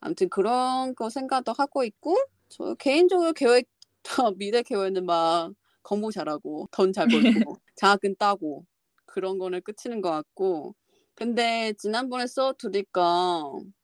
아무튼 0.00 0.28
그런 0.28 0.94
거 0.94 1.10
생각도 1.10 1.52
하고 1.52 1.84
있고 1.84 2.16
저 2.48 2.74
개인적으로 2.76 3.32
계획 3.32 3.68
미래 4.38 4.62
계획은 4.62 5.06
막 5.06 5.52
공부 5.82 6.12
잘하고 6.12 6.68
돈 6.72 6.92
잘 6.92 7.08
벌고 7.08 7.56
장학금 7.76 8.16
따고 8.16 8.66
그런 9.06 9.38
거는 9.38 9.62
끝이는 9.62 10.00
것 10.02 10.10
같고 10.10 10.74
근데 11.14 11.72
지난번에 11.78 12.26
써 12.26 12.54
들으니까 12.58 13.42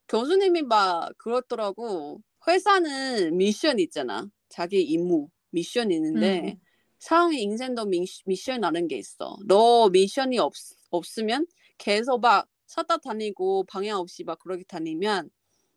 교수님이 0.09 0.63
막 0.63 1.13
그렇더라고 1.19 2.21
회사는 2.51 3.37
미션 3.37 3.79
있잖아 3.81 4.29
자기 4.49 4.83
임무 4.83 5.29
미션 5.51 5.91
있는데 5.93 6.57
음. 6.57 6.61
사람의 6.99 7.43
인생도 7.43 7.87
미, 7.87 8.05
미션이라는 8.27 8.89
게 8.89 8.99
있어 8.99 9.37
너 9.47 9.89
미션이 9.91 10.39
없, 10.39 10.53
없으면 10.91 11.47
계속 11.79 12.21
막 12.21 12.49
싸다니고 12.67 13.65
방향 13.65 13.99
없이 14.01 14.25
막 14.25 14.39
그렇게 14.39 14.65
다니면 14.65 15.31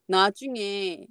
나중에 0.08 1.08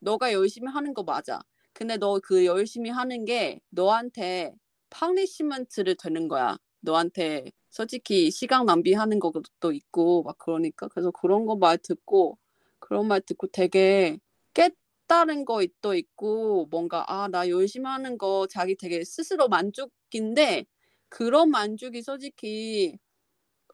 너가 0.00 0.32
열심히 0.32 0.68
하는 0.72 0.94
거 0.94 1.02
맞아. 1.02 1.40
근데 1.72 1.96
너 1.96 2.20
그 2.22 2.44
열심히 2.46 2.90
하는 2.90 3.24
게 3.24 3.60
너한테 3.70 4.54
punishment를 4.90 5.96
되는 5.96 6.28
거야. 6.28 6.58
너한테 6.80 7.52
솔직히 7.70 8.30
시간 8.30 8.66
낭비하는 8.66 9.18
것도 9.20 9.72
있고 9.72 10.22
막 10.24 10.38
그러니까 10.38 10.88
그래서 10.88 11.10
그런 11.10 11.46
거 11.46 11.56
말 11.56 11.78
듣고 11.78 12.38
그런 12.78 13.06
말 13.08 13.20
듣고 13.22 13.46
되게 13.48 14.18
깨 14.54 14.70
달은 15.12 15.44
거또 15.44 15.94
있고 15.94 16.66
뭔가 16.70 17.04
아 17.08 17.28
나 17.28 17.48
열심히 17.48 17.86
하는 17.86 18.18
거 18.18 18.46
자기 18.50 18.76
되게 18.76 19.04
스스로 19.04 19.48
만족인데 19.48 20.64
그런 21.08 21.50
만족이 21.50 22.02
솔직히 22.02 22.98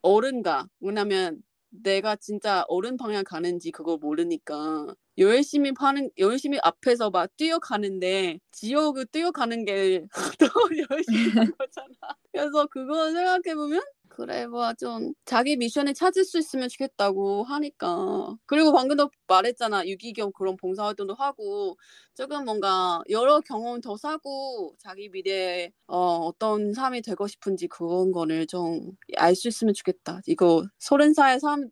어른가 0.03 0.69
왜냐면 0.81 1.43
내가 1.71 2.17
진짜 2.17 2.65
어른 2.69 2.97
방향 2.97 3.25
가는지 3.25 3.71
그걸 3.73 3.99
모르니까 3.99 4.87
열심히 5.19 5.73
파는 5.73 6.11
열심히 6.19 6.59
앞에서 6.63 7.11
막 7.11 7.31
뛰어가는데 7.37 8.39
지옥을 8.53 9.07
뛰어가는 9.07 9.65
게 9.65 10.07
더 10.41 10.49
열심히 10.91 11.31
한 11.37 11.53
거잖아. 11.59 11.95
그래서 12.33 12.67
그거 12.67 13.11
생각해 13.13 13.55
보면 13.57 13.83
그래 14.19 14.47
뭐 14.49 14.75
좀 14.75 15.13
자기 15.25 15.57
미션을 15.57 15.95
찾을 15.95 16.25
수 16.25 16.39
있으면 16.39 16.69
좋겠다고 16.69 17.45
하니까 17.45 18.37
그리고 18.47 18.73
방금도 18.73 19.11
말했잖아 19.29 19.87
유기견 19.87 20.33
그런 20.33 20.57
봉사활동도 20.57 21.15
하고 21.15 21.77
조금 22.17 22.45
뭔가 22.45 23.01
여러 23.11 23.41
경험 23.41 23.81
더 23.81 23.97
사고 23.97 24.75
자기 24.79 25.09
미래에 25.09 25.71
어, 25.87 25.97
어떤 26.27 26.75
삶이 26.75 27.03
되고 27.03 27.29
싶은지 27.29 27.69
그런 27.69 28.11
거를 28.13 28.47
좀 28.49 28.91
알 29.17 29.35
수 29.37 29.47
있으면 29.49 29.73
좋겠다 29.75 30.21
이거 30.27 30.65
서른 30.79 31.15
살 31.15 31.39
사람이 31.41 31.69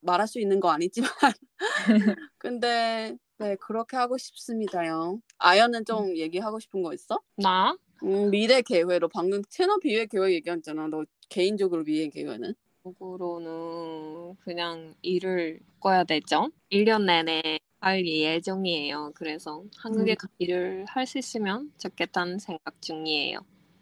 말할 0.00 0.26
수 0.26 0.40
있는 0.40 0.58
거 0.60 0.70
아니지만 0.70 1.08
근데 2.38 3.16
네 3.38 3.56
그렇게 3.56 3.96
하고 3.96 4.18
싶습니다요 4.18 5.20
아연은 5.38 5.84
좀 5.84 6.16
얘기하고 6.16 6.58
싶은 6.60 6.82
거 6.82 6.92
있어? 6.94 7.20
나? 7.36 7.76
음, 8.04 8.30
미래 8.30 8.62
계획으로 8.62 9.08
방금 9.08 9.42
채널 9.50 9.78
비회 9.80 10.06
계획 10.06 10.32
얘기했잖아. 10.34 10.88
너 10.88 11.04
개인적으로 11.28 11.84
미래 11.84 12.08
계획은? 12.08 12.54
적으로는 12.84 14.36
그냥 14.40 14.94
일을 15.02 15.60
꺼야 15.80 16.04
되죠. 16.04 16.50
1년 16.70 17.04
내내 17.06 17.58
할 17.80 18.06
예정이에요. 18.06 19.12
그래서 19.14 19.64
한국에 19.78 20.12
음. 20.12 20.16
가 20.16 20.28
일을 20.38 20.84
할 20.88 21.06
수 21.06 21.18
있으면 21.18 21.72
좋겠다는 21.78 22.38
생각 22.38 22.80
중이에요. 22.82 23.40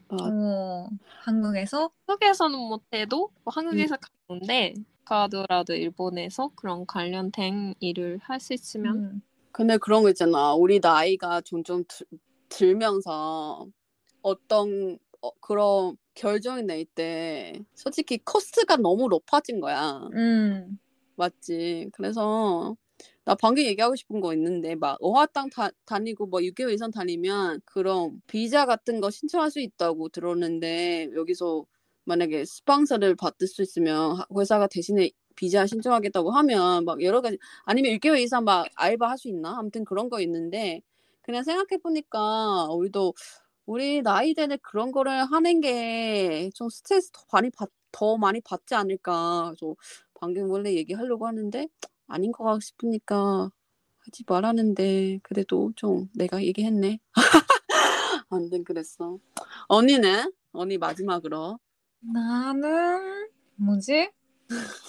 아, 0.09 0.17
어, 0.17 0.89
한국에서 1.25 1.91
한국에서는 2.07 2.59
못해도 2.59 3.31
뭐 3.45 3.53
한국에서 3.55 3.97
가는데 4.29 4.75
가더라도 5.05 5.75
일본에서 5.75 6.51
그런 6.57 6.87
관련된 6.87 7.75
일을 7.81 8.19
할 8.23 8.41
수 8.41 8.55
있으면 8.55 8.97
음, 8.97 9.23
근데 9.53 9.79
그런 9.79 10.03
거 10.03 10.11
있잖아. 10.11 10.55
우리 10.55 10.81
나이가 10.81 11.41
점점 11.41 11.85
들, 11.89 12.07
들면서 12.49 13.67
어떤 14.23 14.99
어, 15.23 15.31
그런 15.41 15.97
결정이 16.15 16.63
낼때 16.65 17.55
솔직히 17.75 18.19
코스트가 18.19 18.77
너무 18.77 19.09
높아진 19.09 19.61
거야. 19.61 20.09
음, 20.15 20.79
맞지? 21.17 21.91
그래서 21.93 22.77
나 23.25 23.35
방금 23.37 23.65
얘기하고 23.65 23.97
싶은 23.97 24.21
거 24.21 24.35
있는데 24.35 24.75
막 24.75 24.99
어학당 25.01 25.49
다, 25.51 25.71
다니고 25.87 26.27
뭐 26.27 26.43
6개월 26.45 26.73
이상 26.73 26.91
다니면 26.91 27.61
그런 27.65 28.21
비자 28.27 28.67
같은 28.67 29.01
거 29.01 29.11
신청할 29.11 29.51
수 29.51 29.61
있다고 29.61 30.09
들었는데 30.11 31.11
여기서 31.15 31.65
만약에 32.05 32.45
스폰서를 32.45 33.15
받을 33.17 33.47
수 33.47 33.63
있으면 33.63 34.17
하- 34.17 34.27
회사가 34.39 34.67
대신에 34.69 35.11
비자 35.37 35.67
신청하겠다고 35.67 36.31
하면 36.33 36.85
막 36.85 37.03
여러 37.03 37.21
가지 37.23 37.39
아니면 37.65 37.93
6개월 37.93 38.19
이상 38.19 38.45
막 38.45 38.67
알바 38.77 39.09
할 39.11 39.19
수 39.19 39.29
있나? 39.29 39.57
아무튼 39.59 39.85
그런 39.85 40.09
거 40.11 40.21
있는데 40.21 40.81
그냥 41.23 41.43
생각해 41.45 41.79
보니까 41.83 42.69
우리도 42.71 43.15
우리 43.67 44.03
나이 44.03 44.35
대에 44.35 44.49
그런 44.63 44.93
거를 44.93 45.25
하는 45.25 45.61
게 45.61 46.51
좀 46.55 46.69
스트레스 46.69 47.11
더 47.13 47.23
많이 47.33 47.51
받, 47.51 47.71
더 47.93 48.17
많이 48.19 48.41
받지 48.41 48.75
않을까. 48.75 49.55
저 49.59 49.75
방금 50.15 50.51
원래 50.51 50.75
얘기하려고 50.75 51.27
하는데 51.27 51.69
아닌 52.07 52.33
것같 52.33 52.61
싶으니까 52.63 53.51
하지 53.99 54.25
말았는데 54.27 55.21
그래도 55.23 55.73
좀 55.77 56.09
내가 56.15 56.43
얘기했네. 56.45 56.99
아무튼 58.31 58.65
그랬어. 58.65 59.19
언니는? 59.69 60.33
언니 60.53 60.79
마지막으로. 60.79 61.59
나는 62.01 63.29
뭐지? 63.57 64.11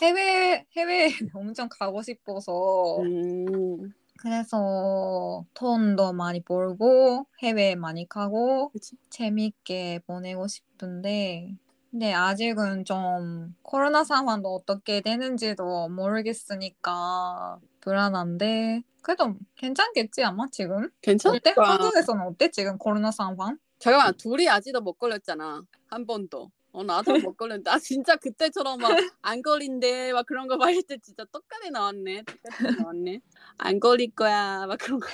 해외 0.01 0.65
해외 0.75 1.07
엄청 1.35 1.69
가고 1.69 2.01
싶어서 2.01 2.99
음, 3.01 3.93
그래서 4.25 5.45
돈도 5.53 6.13
많이 6.13 6.41
벌고 6.41 7.27
해외 7.43 7.75
많이 7.75 8.09
가고 8.09 8.69
그치. 8.69 8.97
재밌게 9.11 9.99
보내고 10.07 10.47
싶은데 10.47 11.55
근데 11.91 12.11
아직은 12.11 12.85
좀 12.85 13.55
코로나 13.61 14.03
상황도 14.03 14.49
어떻게 14.49 15.01
되는지도 15.01 15.89
모르겠으니까 15.89 17.59
불안한데 17.81 18.81
그래도 19.03 19.35
괜찮겠지 19.57 20.23
아마 20.23 20.47
지금? 20.51 20.89
괜찮을? 21.03 21.39
거야. 21.53 21.69
한국에서는 21.69 22.25
어때 22.25 22.49
지금 22.49 22.79
코로나 22.79 23.11
상황? 23.11 23.59
잠깐만, 23.77 24.17
둘이 24.17 24.49
아직도 24.49 24.81
못 24.81 24.93
걸렸잖아. 24.93 25.61
한 25.85 26.05
번도. 26.07 26.49
어, 26.75 26.83
나도 26.83 27.17
못 27.19 27.37
걸렸는데. 27.37 27.71
아, 27.71 27.79
진짜 27.79 28.15
그때처럼 28.17 28.79
막 28.79 28.91
안 29.21 29.41
걸린대. 29.41 30.13
막 30.13 30.25
그런 30.25 30.47
거 30.47 30.57
말할 30.57 30.83
때 30.83 30.97
진짜 30.97 31.23
똑같이 31.31 31.71
나왔네. 31.71 32.23
똑같이 32.23 32.77
나왔네. 32.77 33.21
안 33.57 33.79
걸릴 33.79 34.11
거야. 34.11 34.65
막 34.67 34.77
그런 34.77 34.99
거. 34.99 35.07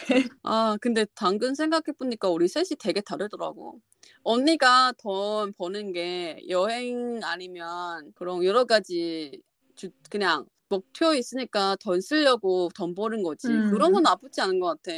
아, 0.43 0.77
근데 0.81 1.05
당근 1.15 1.55
생각해 1.55 1.93
보니까 1.97 2.29
우리 2.29 2.47
셋이 2.47 2.69
되게 2.79 2.99
다르더라고. 3.01 3.79
언니가 4.23 4.93
돈 4.97 5.53
버는 5.53 5.93
게 5.93 6.43
여행 6.49 7.21
아니면 7.23 8.11
그런 8.15 8.43
여러 8.43 8.65
가지 8.65 9.41
주, 9.75 9.89
그냥 10.09 10.45
목표 10.67 11.13
있으니까 11.13 11.75
돈 11.79 12.01
쓰려고 12.01 12.69
돈 12.75 12.95
버는 12.95 13.23
거지. 13.23 13.47
음. 13.47 13.71
그런 13.71 13.93
건 13.93 14.03
나쁘지 14.03 14.41
않은 14.41 14.59
것 14.59 14.81
같아. 14.81 14.97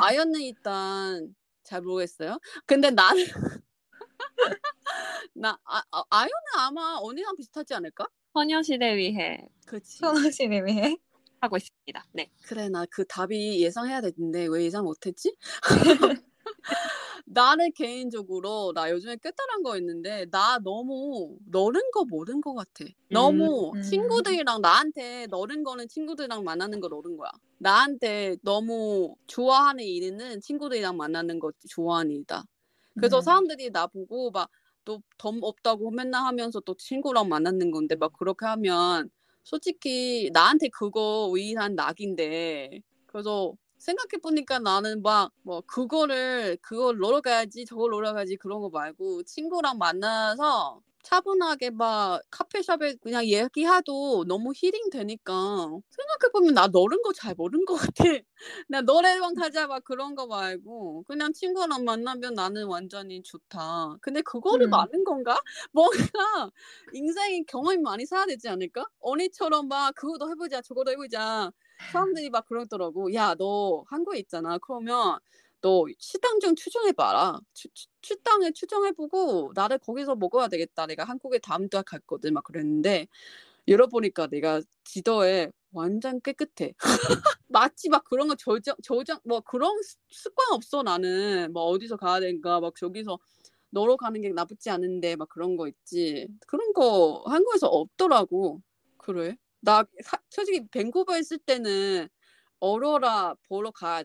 아연은 0.00 0.40
일단 0.40 1.34
잘 1.62 1.82
모르겠어요. 1.82 2.38
근데 2.66 2.90
나는 2.90 3.24
나 5.34 5.58
아, 5.64 5.82
아, 5.92 6.04
아연은 6.10 6.32
아마 6.58 6.98
언니랑 7.00 7.36
비슷하지 7.36 7.74
않을까? 7.74 8.06
소녀시대 8.34 8.96
위해 8.96 9.46
그렇지. 9.66 9.98
선호씨를 9.98 10.66
위해 10.66 10.96
하고 11.40 11.56
있습니다. 11.56 12.04
네. 12.12 12.30
그래 12.42 12.68
나 12.68 12.84
그 12.90 13.04
답이 13.06 13.60
예상해야 13.62 14.00
되는데 14.00 14.46
왜 14.46 14.64
예상 14.64 14.84
못했지? 14.84 15.34
나는 17.26 17.70
개인적으로 17.72 18.72
나 18.74 18.90
요즘에 18.90 19.16
깨달은 19.16 19.62
거 19.62 19.76
있는데 19.78 20.26
나 20.30 20.58
너무 20.58 21.36
너른 21.46 21.80
거 21.92 22.04
모른 22.04 22.40
거 22.40 22.54
같아. 22.54 22.84
너무 23.08 23.72
음. 23.74 23.80
친구들이랑 23.82 24.60
나한테 24.60 25.26
너른 25.28 25.62
거는 25.62 25.88
친구들이랑 25.88 26.44
만나는 26.44 26.80
거 26.80 26.88
너른 26.88 27.16
거야. 27.16 27.30
나한테 27.58 28.36
너무 28.42 29.14
좋아하는 29.26 29.84
일은 29.84 30.40
친구들이랑 30.40 30.96
만나는 30.96 31.38
거 31.38 31.52
좋아하는 31.68 32.12
일이다. 32.12 32.44
그래서 32.96 33.18
음. 33.18 33.22
사람들이 33.22 33.70
나 33.70 33.86
보고 33.86 34.30
막또돈 34.30 35.40
없다고 35.42 35.90
맨날 35.90 36.24
하면서 36.24 36.60
또 36.60 36.74
친구랑 36.76 37.28
만나는 37.28 37.70
건데 37.70 37.96
막 37.96 38.12
그렇게 38.12 38.46
하면 38.46 39.10
솔직히 39.44 40.30
나한테 40.32 40.68
그거 40.68 41.30
위한 41.34 41.74
낙인데 41.74 42.80
그래서 43.06 43.54
생각해 43.78 44.20
보니까 44.22 44.58
나는 44.58 45.02
막 45.02 45.32
뭐 45.42 45.62
그거를 45.62 46.58
그걸 46.62 46.98
놀러 46.98 47.20
가야지 47.22 47.64
저걸 47.64 47.90
놀러 47.90 48.12
가야지 48.12 48.36
그런 48.36 48.60
거 48.60 48.68
말고 48.70 49.22
친구랑 49.24 49.78
만나서 49.78 50.82
차분하게 51.02 51.70
막 51.70 52.20
카페숍에 52.30 52.94
그냥 53.02 53.24
얘기해도 53.26 54.24
너무 54.28 54.52
힐링 54.54 54.90
되니까 54.90 55.32
생각해 55.90 56.32
보면 56.32 56.54
나 56.54 56.66
너른 56.68 57.02
거 57.02 57.12
잘 57.12 57.34
모르는 57.34 57.64
것 57.64 57.74
같아. 57.76 58.04
나 58.68 58.80
노래방 58.82 59.34
가자 59.34 59.66
막 59.66 59.82
그런 59.84 60.14
거 60.14 60.26
말고 60.26 61.04
그냥 61.06 61.32
친구랑 61.32 61.84
만나면 61.84 62.34
나는 62.34 62.66
완전히 62.66 63.22
좋다. 63.22 63.96
근데 64.02 64.22
그거를 64.22 64.66
음. 64.66 64.70
많은 64.70 65.04
건가? 65.04 65.38
뭔가 65.72 66.50
인생에 66.90 67.42
경험이 67.46 67.78
많이 67.78 68.06
쌓아야 68.06 68.26
되지 68.26 68.48
않을까? 68.48 68.86
언니처럼 69.00 69.68
막 69.68 69.94
그거도 69.94 70.30
해보자 70.30 70.60
저거도 70.62 70.90
해보자. 70.92 71.50
사람들이 71.88 72.30
막 72.30 72.46
그러더라고. 72.46 73.12
야 73.14 73.34
너 73.38 73.84
한국에 73.88 74.18
있잖아. 74.20 74.58
그러면 74.58 75.18
너 75.60 75.84
식당 75.98 76.40
좀 76.40 76.54
추정해봐라. 76.56 77.40
추, 77.54 77.68
추, 77.74 77.86
식당을 78.02 78.52
추정해보고 78.52 79.52
나를 79.54 79.78
거기서 79.78 80.14
먹어야 80.16 80.48
되겠다. 80.48 80.86
내가 80.86 81.04
한국에 81.04 81.38
다음 81.38 81.68
달 81.68 81.82
갔거든. 81.82 82.32
막 82.34 82.44
그랬는데 82.44 83.06
열어보니까 83.68 84.28
내가 84.28 84.62
지도에 84.84 85.50
완전 85.72 86.20
깨끗해. 86.22 86.74
마치 87.48 87.88
막 87.90 88.04
그런 88.04 88.28
거 88.28 88.34
저장, 88.36 88.74
저장, 88.82 89.20
뭐 89.24 89.40
그런 89.40 89.82
습- 89.82 89.98
습관 90.10 90.52
없어 90.52 90.82
나는. 90.82 91.52
뭐 91.52 91.64
어디서 91.64 91.96
가야 91.96 92.20
되는가. 92.20 92.60
막 92.60 92.74
저기서 92.76 93.18
놀러 93.70 93.96
가는 93.96 94.20
게 94.20 94.30
나쁘지 94.30 94.70
않은데 94.70 95.16
막 95.16 95.28
그런 95.28 95.56
거 95.56 95.68
있지. 95.68 96.28
그런 96.46 96.72
거 96.72 97.22
한국에서 97.26 97.68
없더라고. 97.68 98.62
그래? 98.98 99.36
나 99.60 99.84
사- 100.04 100.20
솔직히 100.30 100.66
밴쿠버 100.70 101.18
있을 101.18 101.38
때는 101.38 102.08
어로라 102.60 103.34
보러 103.48 103.70
가야 103.70 104.02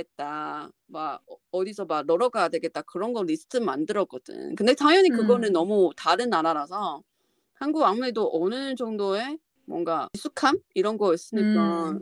되겠다. 0.00 0.70
막 0.86 1.22
어- 1.26 1.36
어디서 1.50 1.86
막 1.86 2.04
놀러 2.06 2.28
가야 2.28 2.48
되겠다. 2.48 2.82
그런 2.82 3.12
거 3.12 3.22
리스트 3.22 3.56
만들었거든. 3.56 4.54
근데 4.54 4.74
당연히 4.74 5.08
그거는 5.08 5.48
음. 5.50 5.52
너무 5.52 5.90
다른 5.96 6.28
나라라서 6.30 7.02
한국 7.54 7.84
아무래도 7.84 8.30
어느 8.32 8.74
정도의 8.74 9.38
뭔가 9.64 10.08
익숙함 10.14 10.58
이런 10.74 10.98
거 10.98 11.14
있으니까 11.14 11.90
음. 11.90 12.00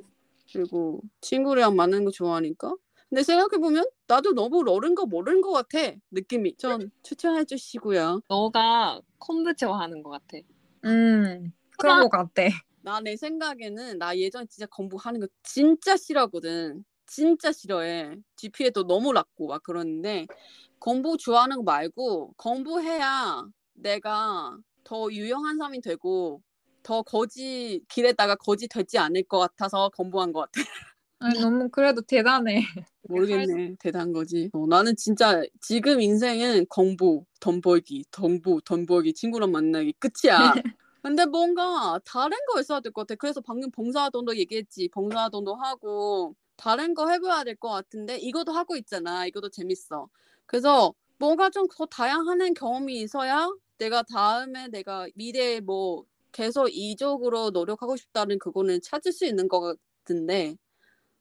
그리고 0.53 1.01
친구랑 1.21 1.77
만나는 1.77 2.05
거 2.05 2.11
좋아하니까. 2.11 2.75
근데 3.09 3.23
생각해 3.23 3.61
보면 3.61 3.85
나도 4.09 4.33
너무 4.35 4.65
어른 4.69 4.95
거 4.95 5.07
모르는 5.07 5.41
것 5.41 5.53
같아 5.53 5.79
느낌이. 6.11 6.57
전 6.57 6.91
추천해 7.03 7.45
주시고요. 7.45 8.23
너가 8.29 9.01
콤부 9.19 9.55
좋아하는 9.55 10.03
것 10.03 10.11
같아. 10.11 10.39
음, 10.85 11.53
그런 11.79 12.01
것 12.01 12.11
같아. 12.11 12.43
나 12.83 13.01
내 13.01 13.17
생각에는 13.17 13.97
나 13.99 14.15
예전에 14.19 14.45
진짜 14.47 14.67
공부하는 14.71 15.21
거 15.21 15.27
진짜 15.43 15.97
싫어하거든. 15.97 16.85
진짜 17.07 17.53
싫어해. 17.53 18.17
GPA도 18.37 18.87
너무 18.87 19.13
낮고 19.13 19.49
막 19.49 19.63
그러는데 19.63 20.27
공부 20.79 21.17
좋아하는 21.17 21.59
거 21.59 21.63
말고 21.63 22.35
공부해야 22.37 23.47
내가 23.75 24.59
더 24.85 25.11
유용한 25.11 25.57
사람이 25.59 25.81
되고 25.81 26.43
더 26.83 27.03
거지 27.03 27.81
길에다가 27.89 28.35
거지 28.37 28.69
되지 28.69 28.99
않을 28.99 29.23
것 29.25 29.39
같아서 29.39 29.91
공부한 29.97 30.33
것 30.33 30.41
같아. 30.53 30.69
아니, 31.21 31.41
너무 31.41 31.69
그래도 31.71 32.03
대단해. 32.03 32.61
모르겠네. 33.09 33.77
대단한 33.81 34.13
거지. 34.13 34.51
어, 34.53 34.67
나는 34.67 34.95
진짜 34.97 35.43
지금 35.61 36.01
인생은 36.01 36.67
공부, 36.67 37.25
돈 37.41 37.61
벌기, 37.61 38.05
공부, 38.15 38.61
돈 38.65 38.85
벌기, 38.87 39.13
친구랑 39.15 39.51
만나기 39.53 39.95
끝이야. 39.99 40.53
근데 41.03 41.25
뭔가 41.27 41.99
다른 42.05 42.37
거 42.53 42.61
있어야 42.61 42.81
될 42.81 42.93
것 42.93 43.03
같아. 43.07 43.15
그래서 43.17 43.41
방금 43.41 43.71
봉사활동도 43.71 44.37
얘기했지. 44.39 44.89
봉사활동도 44.89 45.55
하고 45.55 46.35
다른 46.57 46.95
거 46.95 47.09
해봐야 47.11 47.45
될 47.45 47.57
것 47.57 47.69
같은데 47.71 48.17
이것도 48.19 48.53
하고 48.53 48.77
있잖아. 48.77 49.27
이것도 49.27 49.51
재밌어. 49.51 50.09
그래서 50.47 50.95
뭔가 51.19 51.51
좀 51.51 51.67
더 51.69 51.87
다양한 51.87 52.55
경험이 52.55 53.01
있어야 53.03 53.49
내가 53.79 54.03
다음에 54.03 54.69
내가 54.69 55.09
미래에 55.15 55.61
뭐 55.61 56.05
계속 56.33 56.69
이쪽으로 56.69 57.51
노력하고 57.51 57.97
싶다는 57.97 58.39
그거는 58.39 58.81
찾을 58.83 59.13
수 59.13 59.25
있는 59.27 59.49
것 59.49 59.77
같은데 60.05 60.57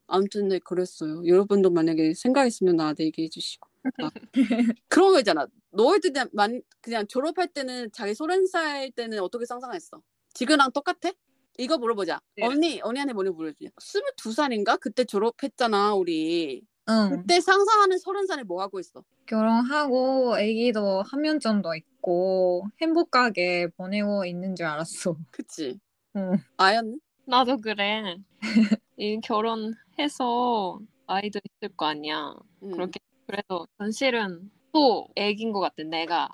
아무튼 0.07 0.49
네 0.49 0.59
그랬어요. 0.59 1.25
여러분도 1.27 1.69
만약에 1.71 2.13
생각 2.15 2.45
있으면 2.47 2.75
나한테 2.77 3.05
얘기해 3.05 3.29
주시고. 3.29 3.69
아. 4.03 4.11
그런 4.89 5.13
거 5.13 5.19
있잖아. 5.19 5.47
너희들 5.71 6.13
그냥, 6.13 6.29
만, 6.33 6.61
그냥 6.81 7.07
졸업할 7.07 7.47
때는 7.49 7.91
자기 7.93 8.13
살 8.47 8.91
때는 8.91 9.19
어떻게 9.19 9.45
상상했어? 9.45 10.01
지금랑 10.33 10.71
똑같아? 10.73 11.11
이거 11.57 11.77
물어보자. 11.77 12.19
네. 12.35 12.45
언니, 12.45 12.81
언니한테 12.81 13.13
뭐냐 13.13 13.31
물어보자. 13.31 13.69
22살인가? 13.79 14.79
그때 14.79 15.03
졸업했잖아, 15.03 15.93
우리. 15.93 16.63
응. 16.89 17.09
그때 17.09 17.39
상상하는 17.39 17.97
서른 17.97 18.25
살에 18.25 18.43
뭐 18.43 18.61
하고 18.61 18.79
있어? 18.79 19.03
결혼하고 19.25 20.35
아기도 20.35 21.01
한명 21.03 21.39
정도 21.39 21.73
있고 21.75 22.65
행복하게 22.81 23.67
보내고 23.77 24.25
있는 24.25 24.55
줄 24.55 24.65
알았어. 24.65 25.15
그치? 25.31 25.79
응. 26.17 26.37
아연? 26.57 26.99
나도 27.25 27.57
그래. 27.57 28.17
이 28.97 29.19
결혼해서 29.21 30.79
아이도 31.07 31.39
있을 31.43 31.75
거 31.75 31.85
아니야. 31.85 32.33
응. 32.63 32.71
그렇게 32.71 32.99
그래서 33.25 33.65
현실은 33.77 34.51
또 34.73 35.07
애긴 35.15 35.51
것 35.53 35.61
같아. 35.61 35.83
내가 35.83 36.29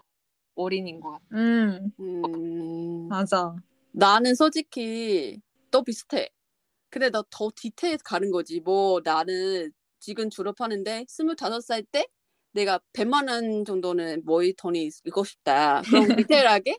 어린인 0.56 1.00
것 1.00 1.12
같아. 1.12 1.26
응, 1.34 1.92
음... 2.00 3.08
맞아. 3.08 3.56
나는 4.00 4.36
솔직히 4.36 5.42
또 5.72 5.84
비슷해. 5.84 6.30
근데 6.92 7.10
너 7.12 7.24
더 7.32 7.52
디테일해서 7.56 8.04
가는 8.06 8.32
거지. 8.32 8.62
뭐 8.62 9.02
나는 9.04 9.72
지금 10.00 10.30
졸업하는데 10.32 11.06
25살 11.08 11.86
때 11.92 12.08
내가 12.54 12.80
100만 12.94 13.30
원 13.30 13.66
정도는 13.66 14.24
모의 14.26 14.54
돈이 14.58 14.90
있고 15.06 15.24
싶다. 15.26 15.84
그럼 15.84 16.08
디테일하게? 16.28 16.78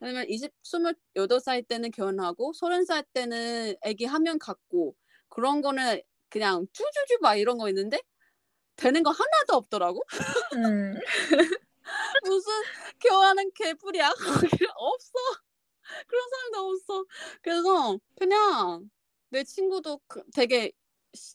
왜냐면 0.00 0.26
20, 0.28 0.52
28살 0.64 1.68
때는 1.68 1.90
결혼하고 1.92 2.52
30살 2.54 3.04
때는 3.14 3.76
아기 3.84 4.04
한 4.06 4.24
명 4.24 4.38
갖고 4.38 4.96
그런 5.28 5.62
거는 5.62 6.00
그냥 6.30 6.66
쭈쭈쭈 6.72 7.18
막 7.22 7.36
이런 7.36 7.58
거 7.58 7.68
있는데 7.70 8.00
되는 8.76 9.02
거 9.02 9.10
하나도 9.10 9.54
없더라고. 9.56 10.02
응. 10.56 10.94
무슨 12.24 12.52
교환은 13.00 13.50
개뿔이야. 13.54 14.12
없어. 14.76 15.12
그런 16.06 16.22
사람도 16.30 16.58
없어. 16.70 17.04
그래서 17.42 17.98
그냥 18.18 18.90
내 19.30 19.44
친구도 19.44 20.00
그- 20.06 20.22
되게 20.34 20.72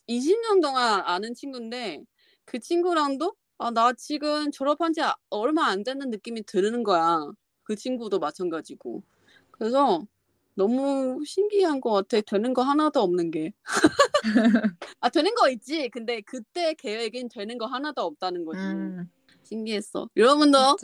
20년 0.06 0.60
동안 0.60 1.00
아는 1.04 1.34
친구인데 1.34 2.02
그 2.44 2.58
친구랑도 2.58 3.34
아, 3.58 3.70
나 3.70 3.92
지금 3.92 4.50
졸업한 4.52 4.92
지 4.92 5.00
아- 5.02 5.16
얼마 5.30 5.66
안 5.66 5.82
되는 5.82 6.10
느낌이 6.10 6.44
드는 6.44 6.82
거야. 6.84 7.20
그 7.64 7.74
친구도 7.76 8.18
마찬가지고. 8.18 9.02
그래서 9.50 10.06
너무 10.54 11.22
신기한 11.24 11.80
것 11.80 11.90
같아. 11.90 12.20
되는 12.20 12.54
거 12.54 12.62
하나도 12.62 13.00
없는 13.00 13.30
게. 13.30 13.52
아, 15.00 15.08
되는 15.08 15.34
거 15.34 15.48
있지. 15.50 15.88
근데 15.90 16.20
그때 16.22 16.74
계획엔 16.74 17.28
되는 17.28 17.58
거 17.58 17.66
하나도 17.66 18.02
없다는 18.02 18.44
거지. 18.44 18.60
응. 18.60 19.08
신기했어. 19.42 20.08
여러분도. 20.16 20.76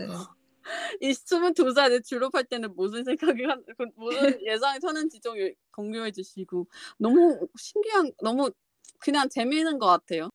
이 1.01 1.11
22살에 1.11 2.05
졸업할 2.05 2.45
때는 2.45 2.75
무슨 2.75 3.05
생각이 3.05 3.45
한, 3.45 3.63
그 3.77 3.87
무슨 3.97 4.21
예상이 4.47 4.81
서는지 4.81 5.21
좀 5.21 5.35
공유해 5.73 6.11
주시고 6.11 6.67
너무 6.99 7.47
신기한 7.59 8.13
너무 8.23 8.51
그냥 8.99 9.29
재미있는 9.29 9.79
것 9.79 9.87
같아요. 9.87 10.31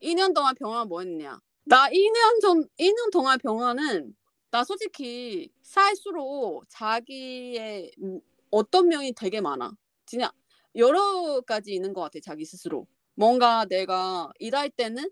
2년 0.00 0.34
동안 0.34 0.54
병원 0.54 0.88
뭐 0.88 1.00
했냐? 1.00 1.40
나 1.64 1.88
2년 1.90 2.40
전 2.40 2.68
2년 2.78 3.10
동안 3.12 3.38
병원은 3.38 4.14
나 4.50 4.64
솔직히 4.64 5.50
살수록 5.62 6.64
자기의 6.68 7.92
음, 8.02 8.20
어떤 8.50 8.88
면이 8.88 9.12
되게 9.12 9.40
많아. 9.40 9.72
진짜 10.06 10.32
여러 10.76 11.40
가지 11.42 11.74
있는 11.74 11.92
것 11.92 12.02
같아 12.02 12.18
자기 12.22 12.44
스스로. 12.44 12.86
뭔가 13.14 13.64
내가 13.66 14.30
일할 14.38 14.70
때는 14.70 15.10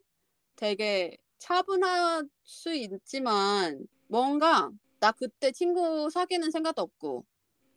되게 0.55 1.17
차분할 1.39 2.29
수 2.45 2.73
있지만 2.75 3.87
뭔가 4.09 4.71
나 5.01 5.13
그때 5.13 5.53
친구 5.53 6.09
사귀는 6.11 6.51
생각도 6.51 6.83
없고 6.83 7.25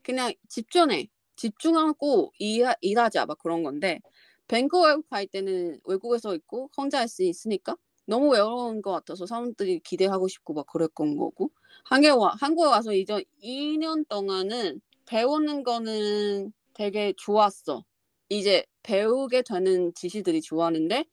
그냥 0.04 0.34
집중해 0.50 1.08
집중하고 1.36 2.34
일, 2.40 2.66
일하자 2.82 3.26
막 3.26 3.38
그런 3.40 3.64
건데 3.64 4.00
밴쿠버 4.48 5.02
갈 5.10 5.28
때는 5.28 5.80
외국에서 5.86 6.36
있고 6.36 6.70
혼자 6.78 7.00
할 7.00 7.08
수 7.08 7.24
있으니까 7.24 7.76
너무 8.08 8.30
외로운 8.32 8.82
것 8.82 8.92
같아서 8.92 9.26
사람들이 9.28 9.80
기대하고 9.82 10.28
싶고 10.28 10.54
막 10.54 10.66
그랬던 10.68 11.18
거고 11.18 11.52
한국에, 11.86 12.10
와, 12.12 12.34
한국에 12.40 12.68
와서 12.70 12.94
이제 12.94 13.24
2년 13.42 14.06
동안은 14.06 14.82
배우는 15.06 15.64
거는 15.64 16.52
되게 16.74 17.14
좋았어. 17.18 17.84
이제 18.30 18.64
배우게 18.84 19.44
되는 19.44 19.94
지시들이 19.96 20.42
좋았는데 20.42 21.06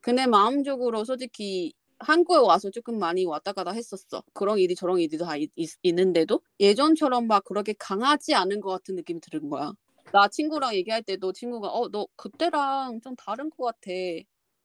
근데 0.00 0.26
마음적으로 0.26 1.04
솔직히 1.04 1.72
한국에 1.98 2.38
와서 2.38 2.70
조금 2.70 2.98
많이 2.98 3.24
왔다 3.24 3.52
갔다 3.52 3.72
했었어. 3.72 4.22
그런 4.32 4.58
일이 4.58 4.74
저런 4.74 4.98
일이 5.00 5.16
다 5.18 5.36
있, 5.36 5.50
는데도 5.84 6.40
예전처럼 6.60 7.26
막 7.26 7.44
그렇게 7.44 7.74
강하지 7.78 8.34
않은 8.34 8.60
것 8.60 8.70
같은 8.70 8.94
느낌이 8.96 9.20
드는 9.20 9.48
거야. 9.50 9.72
나 10.12 10.28
친구랑 10.28 10.74
얘기할 10.74 11.02
때도 11.02 11.32
친구가 11.32 11.68
어 11.68 11.88
너 11.90 12.06
그때랑 12.16 13.00
좀 13.02 13.14
다른 13.16 13.50
것 13.50 13.64
같아. 13.66 13.90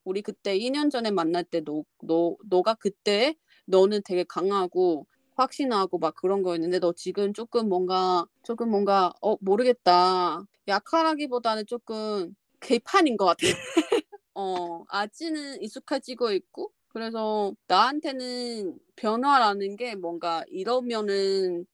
우리 0.04 0.22
그때 0.22 0.58
2년 0.58 0.90
전에 0.90 1.12
만날 1.12 1.44
때 1.44 1.62
너 1.62 1.84
너 2.04 2.36
너 2.50 2.62
가 2.64 2.74
그때 2.76 3.36
너는 3.66 4.02
되게 4.06 4.24
강하고 4.24 5.06
확신하고 5.36 6.00
막 6.00 6.16
그런 6.16 6.44
거였는데 6.44 6.80
너 6.80 6.94
지금 6.94 7.34
조금 7.34 7.70
뭔가 7.70 8.26
조금 8.44 8.70
뭔가 8.72 9.14
어 9.22 9.36
모르겠다. 9.42 10.44
약하기보다는 10.68 11.66
조금 11.68 12.36
개판인 12.60 13.18
것 13.18 13.26
같아. 13.26 13.38
어 14.34 14.84
아직은 14.90 15.62
익숙해지고 15.62 16.32
있고 16.34 16.72
그래서 16.90 17.54
나한테는 17.68 18.80
변화라는 18.96 19.76
게 19.76 19.96
뭔가 19.96 20.44
이러면은 20.48 21.66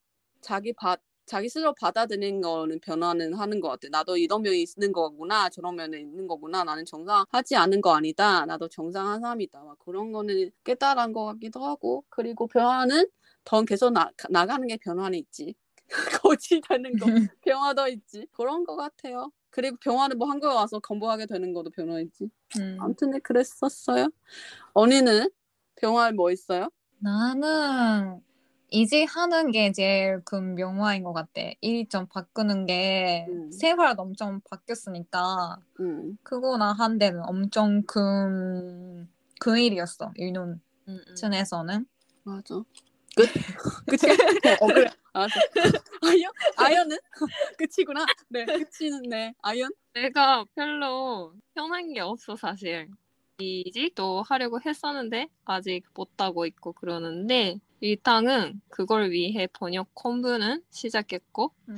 자기 0.41 0.73
바, 0.73 0.97
자기 1.25 1.49
스스로 1.49 1.73
받아들이는 1.80 2.41
거는 2.41 2.80
변화는 2.82 3.34
하는 3.34 3.60
것 3.62 3.69
같아. 3.69 3.88
나도 3.89 4.17
이런 4.17 4.41
면이 4.43 4.62
있는 4.63 4.91
거구나, 4.91 5.49
저런 5.49 5.75
면이 5.75 5.99
있는 6.01 6.28
거구나. 6.28 6.63
나는 6.63 6.86
정상하지 6.86 7.56
않은 7.56 7.82
거 7.82 7.95
아니다. 7.95 8.45
나도 8.45 8.67
정상한 8.69 9.21
사람이다. 9.21 9.63
막 9.63 9.80
그런 9.80 10.12
거는 10.12 10.51
깨달은 10.63 11.13
것 11.13 11.25
같기도 11.25 11.63
하고. 11.65 12.04
그리고 12.10 12.45
변화는 12.47 13.08
더 13.45 13.63
계속 13.63 13.91
나, 13.91 14.12
나가는 14.30 14.67
게 14.67 14.78
변화는 14.78 15.17
있지. 15.19 15.56
거지 16.23 16.62
되는 16.67 16.97
거 16.99 17.12
변화도 17.41 17.88
있지. 17.89 18.28
그런 18.34 18.63
것 18.65 18.75
같아요. 18.75 19.32
그리고 19.56 19.78
병화는 19.78 20.18
뭐 20.18 20.30
한국에 20.30 20.54
와서 20.54 20.80
공부하게 20.80 21.28
되는 21.28 21.54
것도 21.54 21.70
변화있지. 21.70 22.30
음. 22.60 22.78
아무튼 22.78 23.12
네, 23.12 23.20
그랬었어요. 23.20 24.10
언니는 24.74 25.30
병화 25.78 26.12
뭐 26.12 26.30
있어요? 26.30 26.68
나는 27.00 28.20
이직하는 28.70 29.52
게 29.52 29.72
제일 29.72 30.22
큰 30.26 30.56
명화인 30.56 31.04
것 31.04 31.13
같아. 31.13 31.41
일이 31.62 31.88
좀 31.88 32.06
바꾸는 32.08 32.65
게 32.65 33.28
음. 33.30 33.50
생활도 33.50 34.02
엄청 34.02 34.41
바뀌었으니까 34.50 35.56
음. 35.80 36.18
그거나 36.22 36.74
한 36.74 36.98
데는 36.98 37.22
엄청 37.26 37.82
큰, 37.84 39.08
큰 39.39 39.58
일이었어. 39.58 40.12
일론 40.18 40.60
음, 40.89 41.00
음. 41.08 41.15
층에서는. 41.15 41.86
맞아. 42.24 42.62
끝. 43.15 43.25
끝이야? 43.88 44.13
어 44.62 44.67
그래. 44.67 44.89
알았어. 45.13 45.39
아연? 46.01 46.32
아연은? 46.58 46.97
끝이구나. 47.58 48.06
네. 48.30 48.45
끝이는 48.45 49.04
네. 49.10 49.34
아연? 49.41 49.69
내가 49.93 50.43
별로 50.56 51.34
편한 51.54 51.93
게 51.93 52.01
없어 52.01 52.36
사실. 52.36 52.89
이직도 53.38 54.23
하려고 54.23 54.60
했었는데 54.65 55.28
아직 55.43 55.84
못하고 55.93 56.45
있고 56.45 56.71
그러는데 56.73 57.60
일단은 57.82 58.62
그걸 58.69 59.12
위해 59.12 59.47
번역 59.51 59.89
공부는 59.93 60.63
시작했고 60.69 61.51
음. 61.69 61.78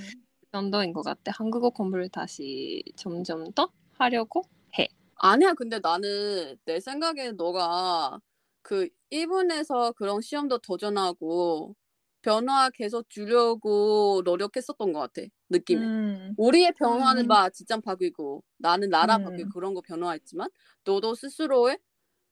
정도인 0.51 0.93
것 0.93 1.01
같아. 1.03 1.31
한국어 1.35 1.69
공부를 1.69 2.09
다시 2.09 2.83
점점 2.95 3.51
더 3.53 3.69
하려고 3.97 4.43
해. 4.77 4.87
아니야, 5.15 5.53
근데 5.53 5.79
나는 5.79 6.57
내 6.65 6.79
생각에 6.79 7.31
너가 7.31 8.19
그 8.67 8.89
일본에서 9.09 9.93
그런 9.93 10.19
시험도 10.19 10.57
도전하고 10.57 11.73
변화 12.21 12.69
계속 12.69 13.09
주려고 13.09 14.21
노력했었던 14.25 14.91
것 14.91 14.99
같아, 14.99 15.25
느낌에. 15.49 15.85
음, 15.85 16.33
우리의 16.35 16.73
변화는 16.73 17.23
음. 17.23 17.27
막 17.29 17.53
직장 17.53 17.81
바뀌고 17.81 18.43
나는 18.57 18.89
나라 18.89 19.19
음. 19.19 19.23
바뀌고 19.23 19.49
그런 19.51 19.73
거 19.73 19.79
변화했지만 19.79 20.49
너도 20.83 21.15
스스로의 21.15 21.79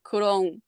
그런 0.02 0.60